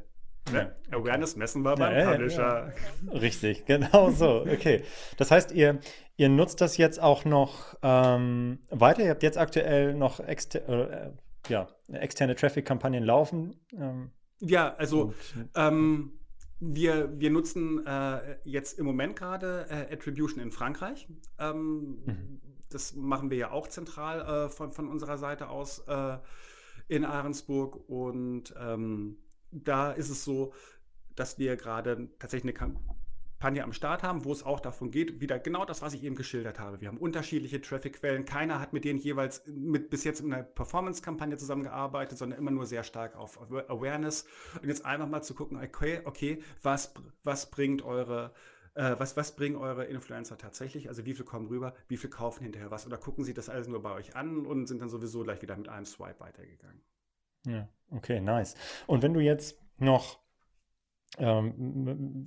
[0.51, 0.73] Ne?
[0.91, 2.71] Awareness messen wir beim ja, Publisher.
[3.05, 3.19] Ja, ja.
[3.19, 4.41] Richtig, genau so.
[4.41, 4.83] Okay.
[5.17, 5.79] Das heißt, ihr,
[6.15, 9.03] ihr nutzt das jetzt auch noch ähm, weiter.
[9.03, 11.11] Ihr habt jetzt aktuell noch exter äh,
[11.49, 13.59] ja, externe Traffic-Kampagnen laufen.
[13.77, 15.13] Ähm, ja, also
[15.55, 16.13] ähm,
[16.59, 21.07] wir, wir nutzen äh, jetzt im Moment gerade äh, Attribution in Frankreich.
[21.39, 22.41] Ähm, mhm.
[22.69, 26.17] Das machen wir ja auch zentral äh, von, von unserer Seite aus äh,
[26.87, 27.87] in Ahrensburg.
[27.87, 29.17] Und ähm,
[29.51, 30.53] da ist es so,
[31.15, 32.71] dass wir gerade tatsächlich eine
[33.39, 36.15] Kampagne am Start haben, wo es auch davon geht, wieder genau das, was ich eben
[36.15, 36.81] geschildert habe.
[36.81, 38.25] Wir haben unterschiedliche Traffic-Quellen.
[38.25, 42.65] Keiner hat mit denen jeweils mit bis jetzt in einer Performance-Kampagne zusammengearbeitet, sondern immer nur
[42.65, 44.25] sehr stark auf Awareness.
[44.59, 48.33] Und jetzt einfach mal zu gucken, okay, okay, was, was bringt eure
[48.73, 50.89] äh, was, was bringen eure Influencer tatsächlich?
[50.89, 52.87] Also wie viel kommen rüber, wie viel kaufen hinterher was?
[52.87, 55.57] Oder gucken sie das alles nur bei euch an und sind dann sowieso gleich wieder
[55.57, 56.81] mit einem Swipe weitergegangen?
[57.45, 58.55] Ja, okay, nice.
[58.87, 60.19] Und wenn du jetzt noch
[61.17, 61.53] ähm,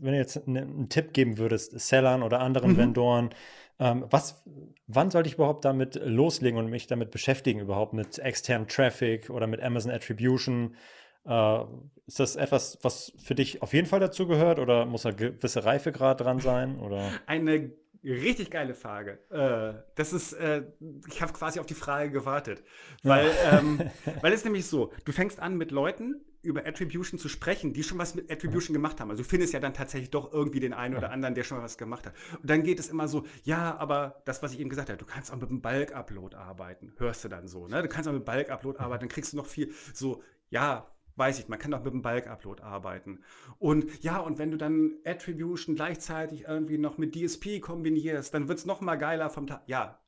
[0.01, 2.77] wenn du jetzt einen Tipp geben würdest, Sellern oder anderen mhm.
[2.79, 3.31] Vendoren,
[3.79, 4.43] ähm, was,
[4.87, 9.47] wann sollte ich überhaupt damit loslegen und mich damit beschäftigen, überhaupt mit externem Traffic oder
[9.47, 10.77] mit Amazon Attribution?
[11.25, 11.61] Äh,
[12.07, 15.65] ist das etwas, was für dich auf jeden Fall dazu gehört oder muss da gewisse
[15.65, 16.79] Reifegrad dran sein?
[16.81, 17.11] Oder?
[17.27, 17.71] Eine
[18.03, 19.19] Richtig geile Frage.
[19.31, 20.63] Äh, das ist, äh,
[21.09, 22.63] ich habe quasi auf die Frage gewartet.
[23.03, 23.59] Weil, ja.
[23.59, 23.91] ähm,
[24.23, 27.99] weil es nämlich so, du fängst an mit Leuten über Attribution zu sprechen, die schon
[27.99, 29.11] was mit Attribution gemacht haben.
[29.11, 31.65] Also du findest ja dann tatsächlich doch irgendwie den einen oder anderen, der schon mal
[31.65, 32.15] was gemacht hat.
[32.41, 35.05] Und dann geht es immer so, ja, aber das, was ich eben gesagt habe, du
[35.05, 37.67] kannst auch mit einem Bulk-Upload arbeiten, hörst du dann so.
[37.67, 37.83] Ne?
[37.83, 41.49] Du kannst auch mit Bulk-Upload arbeiten, dann kriegst du noch viel so, ja, weiß ich,
[41.49, 43.21] man kann auch mit dem Bulk-Upload arbeiten.
[43.59, 48.59] Und ja, und wenn du dann Attribution gleichzeitig irgendwie noch mit DSP kombinierst, dann wird
[48.59, 49.63] es noch mal geiler vom Tag.
[49.67, 50.01] Ja,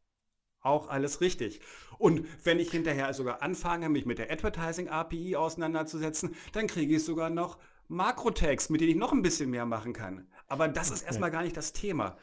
[0.62, 1.60] auch alles richtig.
[1.98, 7.04] Und wenn ich hinterher sogar anfange, mich mit der Advertising API auseinanderzusetzen, dann kriege ich
[7.04, 7.58] sogar noch
[7.88, 10.26] Makrotags, mit denen ich noch ein bisschen mehr machen kann.
[10.48, 12.16] Aber das ist erstmal gar nicht das Thema.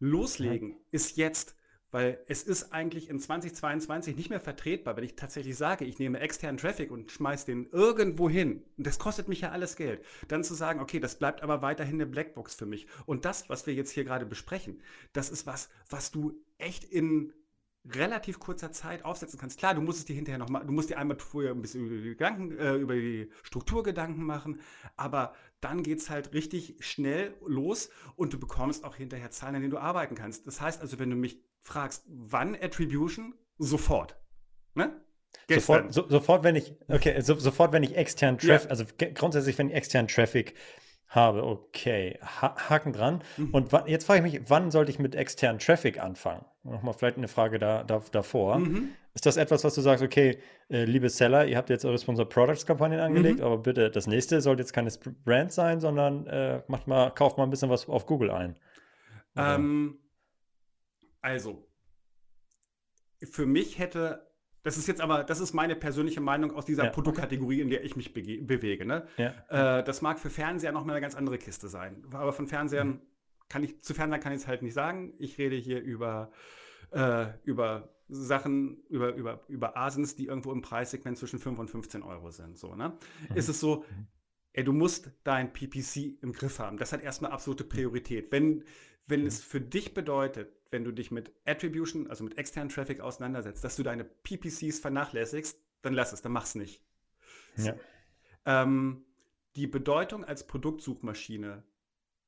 [0.00, 1.54] Loslegen ist jetzt,
[1.92, 6.18] weil es ist eigentlich in 2022 nicht mehr vertretbar, wenn ich tatsächlich sage, ich nehme
[6.18, 8.64] externen Traffic und schmeiße den irgendwo hin.
[8.76, 10.04] Und das kostet mich ja alles Geld.
[10.26, 12.88] Dann zu sagen, okay, das bleibt aber weiterhin eine Blackbox für mich.
[13.06, 14.82] Und das, was wir jetzt hier gerade besprechen,
[15.12, 17.32] das ist was, was du echt in
[17.84, 19.58] relativ kurzer Zeit aufsetzen kannst.
[19.58, 21.86] Klar, du musst es dir hinterher noch mal, du musst dir einmal vorher ein bisschen
[21.86, 24.60] über die Gedanken, äh, über die Struktur Gedanken machen,
[24.96, 29.62] aber dann geht es halt richtig schnell los und du bekommst auch hinterher Zahlen, an
[29.62, 30.46] denen du arbeiten kannst.
[30.46, 34.16] Das heißt also, wenn du mich fragst, wann Attribution, sofort.
[34.74, 35.00] Ne?
[35.48, 38.70] Sofort, so, sofort, wenn ich, okay, so, sofort, wenn ich externen Traffic, ja.
[38.70, 40.54] also grundsätzlich, wenn ich externen Traffic
[41.12, 43.22] habe, okay, ha Haken dran.
[43.36, 43.50] Mhm.
[43.50, 46.44] Und jetzt frage ich mich, wann sollte ich mit externen Traffic anfangen?
[46.64, 48.58] Nochmal vielleicht eine Frage da, da davor.
[48.58, 48.90] Mhm.
[49.14, 50.38] Ist das etwas, was du sagst, okay,
[50.70, 53.44] äh, liebe Seller, ihr habt jetzt eure Sponsor Products Kampagnen angelegt, mhm.
[53.44, 54.90] aber bitte, das nächste sollte jetzt keine
[55.24, 58.56] Brand sein, sondern äh, macht mal, kauft mal ein bisschen was auf Google ein.
[59.36, 59.98] Ähm,
[61.20, 61.68] also,
[63.22, 64.31] für mich hätte
[64.62, 67.84] das ist jetzt aber, das ist meine persönliche Meinung aus dieser ja, Produktkategorie, in der
[67.84, 68.84] ich mich bewege.
[68.84, 69.06] Ne?
[69.16, 69.78] Ja.
[69.78, 72.04] Äh, das mag für Fernseher noch mal eine ganz andere Kiste sein.
[72.12, 73.00] Aber von Fernsehern mhm.
[73.48, 75.14] kann ich, zu Fernsehern kann ich es halt nicht sagen.
[75.18, 76.30] Ich rede hier über,
[76.92, 82.02] äh, über Sachen, über, über, über Asens, die irgendwo im Preissegment zwischen 5 und 15
[82.02, 82.56] Euro sind.
[82.56, 82.96] So, ne?
[83.30, 83.36] Mhm.
[83.36, 84.06] Ist es so, mhm.
[84.52, 86.76] Ey, du musst dein PPC im Griff haben.
[86.76, 88.30] Das hat erstmal absolute Priorität.
[88.32, 88.64] Wenn,
[89.06, 89.26] wenn mhm.
[89.26, 93.76] es für dich bedeutet, wenn du dich mit Attribution, also mit externen Traffic auseinandersetzt, dass
[93.76, 96.82] du deine PPCs vernachlässigst, dann lass es, dann mach's nicht.
[97.56, 97.74] Ja.
[98.46, 99.04] Ähm,
[99.56, 101.62] die Bedeutung als Produktsuchmaschine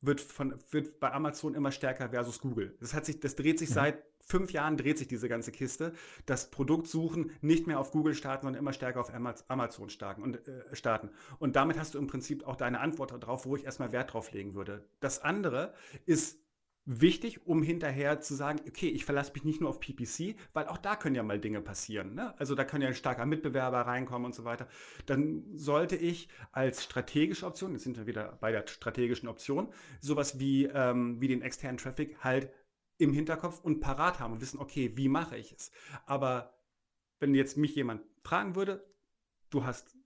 [0.03, 2.77] wird, von, wird bei Amazon immer stärker versus Google.
[2.81, 3.75] Das, hat sich, das dreht sich mhm.
[3.75, 5.93] seit fünf Jahren, dreht sich diese ganze Kiste.
[6.27, 9.13] Das Produktsuchen nicht mehr auf Google starten, sondern immer stärker auf
[9.49, 11.11] Amazon starten und, äh, starten.
[11.39, 14.33] Und damit hast du im Prinzip auch deine Antwort darauf, wo ich erstmal Wert drauf
[14.33, 14.85] legen würde.
[15.01, 15.75] Das andere
[16.07, 16.45] ist
[16.87, 20.77] wichtig, um hinterher zu sagen, okay, ich verlasse mich nicht nur auf PPC, weil auch
[20.77, 22.15] da können ja mal Dinge passieren.
[22.15, 22.39] Ne?
[22.39, 24.69] Also da können ja ein starker Mitbewerber reinkommen und so weiter.
[25.07, 29.69] Dann sollte ich als strategische Option, jetzt sind wir wieder bei der strategischen Option,
[30.01, 32.51] sowas wie, ähm, wie den externen Traffic halt
[32.99, 35.71] im Hinterkopf und parat haben und wissen, okay, wie mache ich es?
[36.07, 36.55] Aber
[37.21, 38.85] wenn jetzt mich jemand fragen würde,
[39.51, 39.97] du hast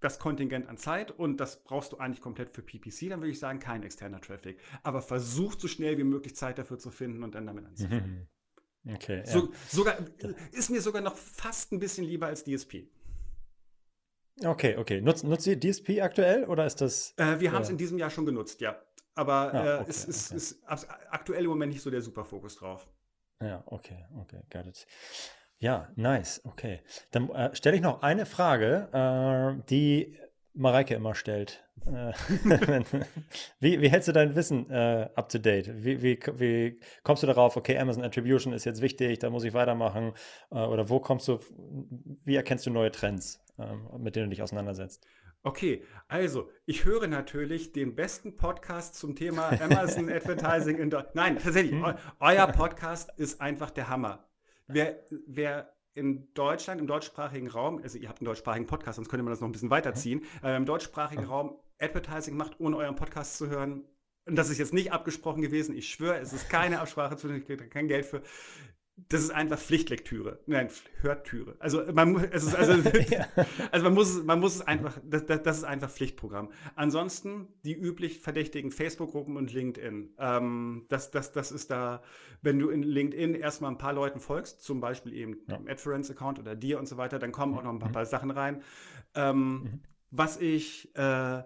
[0.00, 3.38] das Kontingent an Zeit und das brauchst du eigentlich komplett für PPC, dann würde ich
[3.38, 4.58] sagen, kein externer Traffic.
[4.82, 8.28] Aber versuch so schnell wie möglich Zeit dafür zu finden und dann damit anzufangen.
[8.86, 9.22] Okay.
[9.24, 9.48] So, ja.
[9.66, 9.96] Sogar
[10.52, 12.86] ist mir sogar noch fast ein bisschen lieber als DSP.
[14.44, 15.00] Okay, okay.
[15.00, 17.14] Nutzt, nutzt ihr DSP aktuell oder ist das?
[17.16, 18.78] Äh, wir haben es in diesem Jahr schon genutzt, ja.
[19.14, 20.36] Aber ah, äh, okay, es ist, okay.
[20.36, 22.88] ist, aktuell im Moment nicht so der Superfokus drauf.
[23.40, 24.86] Ja, okay, okay, got it.
[25.58, 26.80] Ja, nice, okay.
[27.10, 30.18] Dann äh, stelle ich noch eine Frage, äh, die
[30.54, 31.64] Mareike immer stellt.
[31.86, 32.12] Äh,
[33.60, 35.84] wie, wie hältst du dein Wissen äh, up to date?
[35.84, 39.52] Wie, wie, wie, kommst du darauf, okay, Amazon Attribution ist jetzt wichtig, da muss ich
[39.52, 40.12] weitermachen?
[40.50, 41.38] Äh, oder wo kommst du,
[42.24, 45.06] wie erkennst du neue Trends, ähm, mit denen du dich auseinandersetzt?
[45.46, 51.14] Okay, also ich höre natürlich den besten Podcast zum Thema Amazon Advertising in Deutschland.
[51.14, 51.94] Nein, tatsächlich, hm.
[52.18, 54.26] euer Podcast ist einfach der Hammer.
[54.68, 59.22] Wer, wer in Deutschland, im deutschsprachigen Raum, also ihr habt einen deutschsprachigen Podcast, sonst könnte
[59.22, 63.36] man das noch ein bisschen weiterziehen, äh, im deutschsprachigen Raum Advertising macht, ohne euren Podcast
[63.36, 63.84] zu hören.
[64.24, 65.76] Und das ist jetzt nicht abgesprochen gewesen.
[65.76, 68.22] Ich schwöre, es ist keine Absprache zu, ich kriege kein Geld für
[68.96, 70.38] das ist einfach Pflichtlektüre.
[70.46, 70.68] Nein,
[71.00, 71.56] Hörtüre.
[71.58, 72.74] Also man, es ist, also,
[73.72, 76.52] also man muss, man muss es einfach, das, das, ist einfach Pflichtprogramm.
[76.76, 80.14] Ansonsten die üblich verdächtigen Facebook-Gruppen und LinkedIn.
[80.18, 82.02] Ähm, das, das, das ist da,
[82.40, 85.56] wenn du in LinkedIn erstmal ein paar Leuten folgst, zum Beispiel eben ja.
[85.56, 87.94] dem AdFerence-Account oder dir und so weiter, dann kommen auch noch ein paar, mhm.
[87.94, 88.62] paar Sachen rein.
[89.16, 89.80] Ähm, mhm.
[90.12, 91.42] Was ich, äh,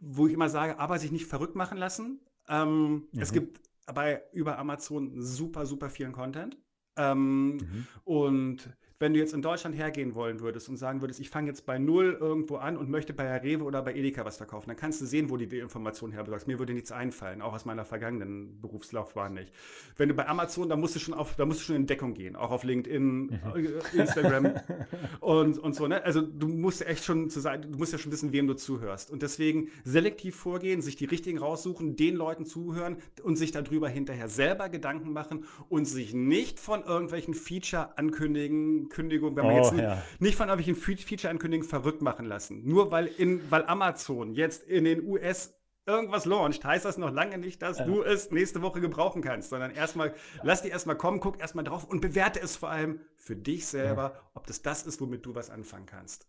[0.00, 2.20] wo ich immer sage, aber sich nicht verrückt machen lassen.
[2.48, 3.20] Ähm, mhm.
[3.20, 6.56] Es gibt bei über Amazon super, super vielen Content.
[6.98, 7.86] Ähm, mhm.
[8.04, 8.70] Und
[9.00, 11.78] wenn du jetzt in Deutschland hergehen wollen würdest und sagen würdest, ich fange jetzt bei
[11.78, 15.06] Null irgendwo an und möchte bei Rewe oder bei Edeka was verkaufen, dann kannst du
[15.06, 16.48] sehen, wo du die Informationen herbesorgst.
[16.48, 19.52] Mir würde nichts einfallen, auch aus meiner vergangenen Berufslaufbahn nicht.
[19.96, 22.14] Wenn du bei Amazon, da musst du schon auf, da musst du schon in Deckung
[22.14, 23.40] gehen, auch auf LinkedIn, mhm.
[23.54, 24.54] Äh, Instagram
[25.20, 25.86] und, und so.
[25.86, 26.02] Ne?
[26.02, 29.12] Also du musst echt schon zu sein, du musst ja schon wissen, wem du zuhörst.
[29.12, 34.28] Und deswegen selektiv vorgehen, sich die richtigen raussuchen, den Leuten zuhören und sich darüber hinterher
[34.28, 39.72] selber Gedanken machen und sich nicht von irgendwelchen Feature ankündigen, Ankündigung, wenn man oh, jetzt
[39.72, 40.02] nicht, ja.
[40.18, 42.66] nicht von irgendwelchen Feature-Ankündigungen verrückt machen lassen.
[42.66, 45.54] Nur weil, in, weil Amazon jetzt in den US
[45.86, 47.84] irgendwas launcht, heißt das noch lange nicht, dass ja.
[47.84, 51.84] du es nächste Woche gebrauchen kannst, sondern erstmal, lass die erstmal kommen, guck erstmal drauf
[51.84, 55.50] und bewerte es vor allem für dich selber, ob das das ist, womit du was
[55.50, 56.26] anfangen kannst.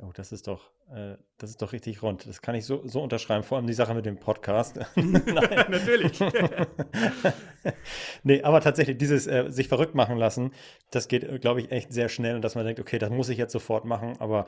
[0.00, 2.24] Oh, das ist doch, äh, das ist doch richtig rund.
[2.26, 4.78] Das kann ich so, so unterschreiben, vor allem die Sache mit dem Podcast.
[4.94, 6.20] Nein, natürlich.
[8.22, 10.52] nee, aber tatsächlich, dieses äh, sich verrückt machen lassen,
[10.92, 13.28] das geht, äh, glaube ich, echt sehr schnell und dass man denkt, okay, das muss
[13.28, 14.46] ich jetzt sofort machen, aber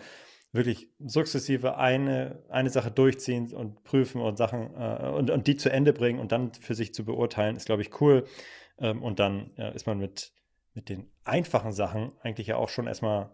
[0.53, 5.71] wirklich sukzessive eine, eine Sache durchziehen und prüfen und Sachen äh, und, und die zu
[5.71, 8.25] Ende bringen und dann für sich zu beurteilen, ist, glaube ich, cool.
[8.79, 10.33] Ähm, und dann äh, ist man mit,
[10.75, 13.31] mit den einfachen Sachen eigentlich ja auch schon erstmal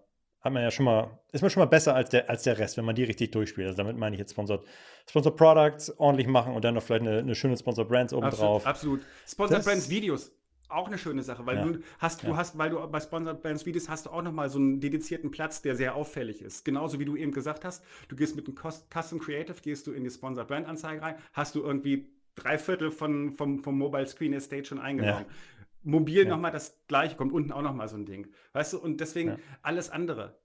[0.46, 2.76] hat man ja schon mal, ist man schon mal besser als der, als der Rest,
[2.76, 3.66] wenn man die richtig durchspielt.
[3.66, 4.64] Also damit meine ich jetzt Sponsored,
[5.08, 8.66] Sponsored Products ordentlich machen und dann noch vielleicht eine, eine schöne Sponsored Brands oben drauf.
[8.66, 9.02] Absolut.
[9.26, 10.32] Sponsored Brands Videos.
[10.68, 11.64] Auch eine schöne Sache, weil ja.
[11.64, 12.36] du hast, du ja.
[12.36, 15.62] hast, weil du bei Sponsored Brands Videos hast du auch nochmal so einen dedizierten Platz,
[15.62, 16.64] der sehr auffällig ist.
[16.64, 20.02] Genauso wie du eben gesagt hast, du gehst mit einem Custom Creative, gehst du in
[20.02, 24.32] die Sponsored Brand Anzeige rein, hast du irgendwie drei Viertel von, vom, vom Mobile Screen
[24.32, 25.26] Estate schon eingenommen.
[25.28, 25.55] Ja
[25.86, 26.28] mobil ja.
[26.28, 28.28] nochmal das gleiche, kommt unten auch nochmal so ein Ding.
[28.52, 29.38] Weißt du, und deswegen ja.
[29.62, 30.38] alles andere.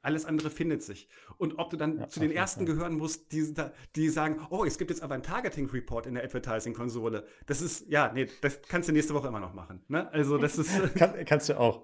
[0.00, 1.08] Alles andere findet sich.
[1.36, 2.74] Und ob du dann ja, zu den ersten Fall.
[2.74, 3.52] gehören musst, die,
[3.96, 7.26] die sagen, oh, es gibt jetzt aber einen Targeting-Report in der Advertising-Konsole.
[7.46, 9.82] Das ist, ja, nee, das kannst du nächste Woche immer noch machen.
[9.88, 10.10] Ne?
[10.12, 10.94] Also das ist.
[10.94, 11.82] Kann, kannst du auch.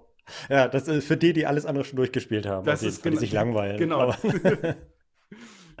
[0.49, 3.33] Ja, das ist für die, die alles andere schon durchgespielt haben, das ist die sich
[3.33, 3.77] langweilen.
[3.77, 4.13] Genau.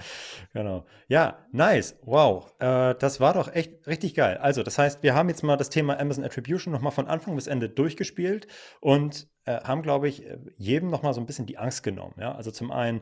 [0.53, 0.85] Genau.
[1.07, 1.97] Ja, nice.
[2.03, 2.53] Wow.
[2.59, 4.37] Äh, das war doch echt richtig geil.
[4.37, 7.47] Also, das heißt, wir haben jetzt mal das Thema Amazon Attribution nochmal von Anfang bis
[7.47, 8.47] Ende durchgespielt
[8.81, 10.23] und äh, haben, glaube ich,
[10.57, 12.15] jedem nochmal so ein bisschen die Angst genommen.
[12.19, 13.01] Ja, also zum einen,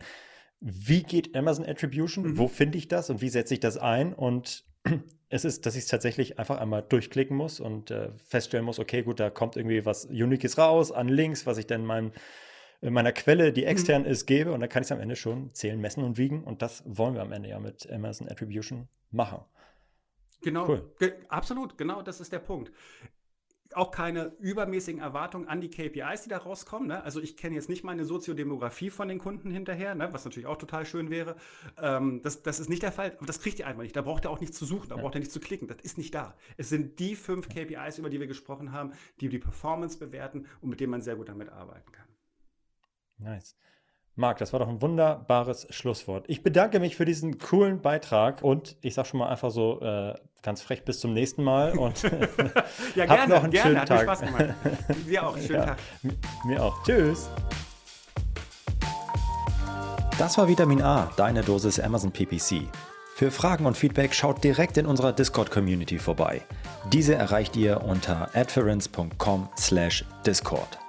[0.59, 2.25] wie geht Amazon Attribution?
[2.25, 2.37] Mhm.
[2.37, 4.13] Wo finde ich das und wie setze ich das ein?
[4.13, 4.65] Und
[5.29, 9.01] es ist, dass ich es tatsächlich einfach einmal durchklicken muss und äh, feststellen muss, okay,
[9.01, 12.13] gut, da kommt irgendwie was Uniques raus an Links, was ich dann meinem in
[12.81, 13.67] meiner Quelle, die mhm.
[13.67, 16.43] extern ist, gebe und dann kann ich es am Ende schon zählen, messen und wiegen
[16.43, 19.41] und das wollen wir am Ende ja mit Amazon Attribution machen.
[20.41, 20.93] Genau, cool.
[20.99, 22.71] ge absolut, genau, das ist der Punkt.
[23.73, 26.87] Auch keine übermäßigen Erwartungen an die KPIs, die da rauskommen.
[26.87, 27.03] Ne?
[27.03, 30.11] Also ich kenne jetzt nicht meine Soziodemografie von den Kunden hinterher, ne?
[30.11, 31.35] was natürlich auch total schön wäre.
[31.79, 33.95] Ähm, das, das ist nicht der Fall, aber das kriegt ihr einfach nicht.
[33.95, 35.01] Da braucht ihr auch nicht zu suchen, da ja.
[35.01, 35.67] braucht ihr nicht zu klicken.
[35.67, 36.35] Das ist nicht da.
[36.57, 40.69] Es sind die fünf KPIs, über die wir gesprochen haben, die die Performance bewerten und
[40.69, 42.08] mit denen man sehr gut damit arbeiten kann.
[43.19, 43.55] Nice.
[44.15, 46.25] Marc, das war doch ein wunderbares Schlusswort.
[46.27, 50.13] Ich bedanke mich für diesen coolen Beitrag und ich sage schon mal einfach so äh,
[50.41, 52.01] ganz frech bis zum nächsten Mal und
[52.95, 53.99] ja, gerne, noch einen gerne, schönen hat Tag.
[53.99, 54.53] Mir Spaß gemacht.
[55.07, 55.77] Dir auch, schönen ja, Tag.
[56.45, 56.83] Mir auch.
[56.83, 57.29] Tschüss.
[60.17, 62.63] Das war Vitamin A, deine Dosis Amazon PPC.
[63.15, 66.41] Für Fragen und Feedback schaut direkt in unserer Discord-Community vorbei.
[66.91, 70.88] Diese erreicht ihr unter adference.com/discord.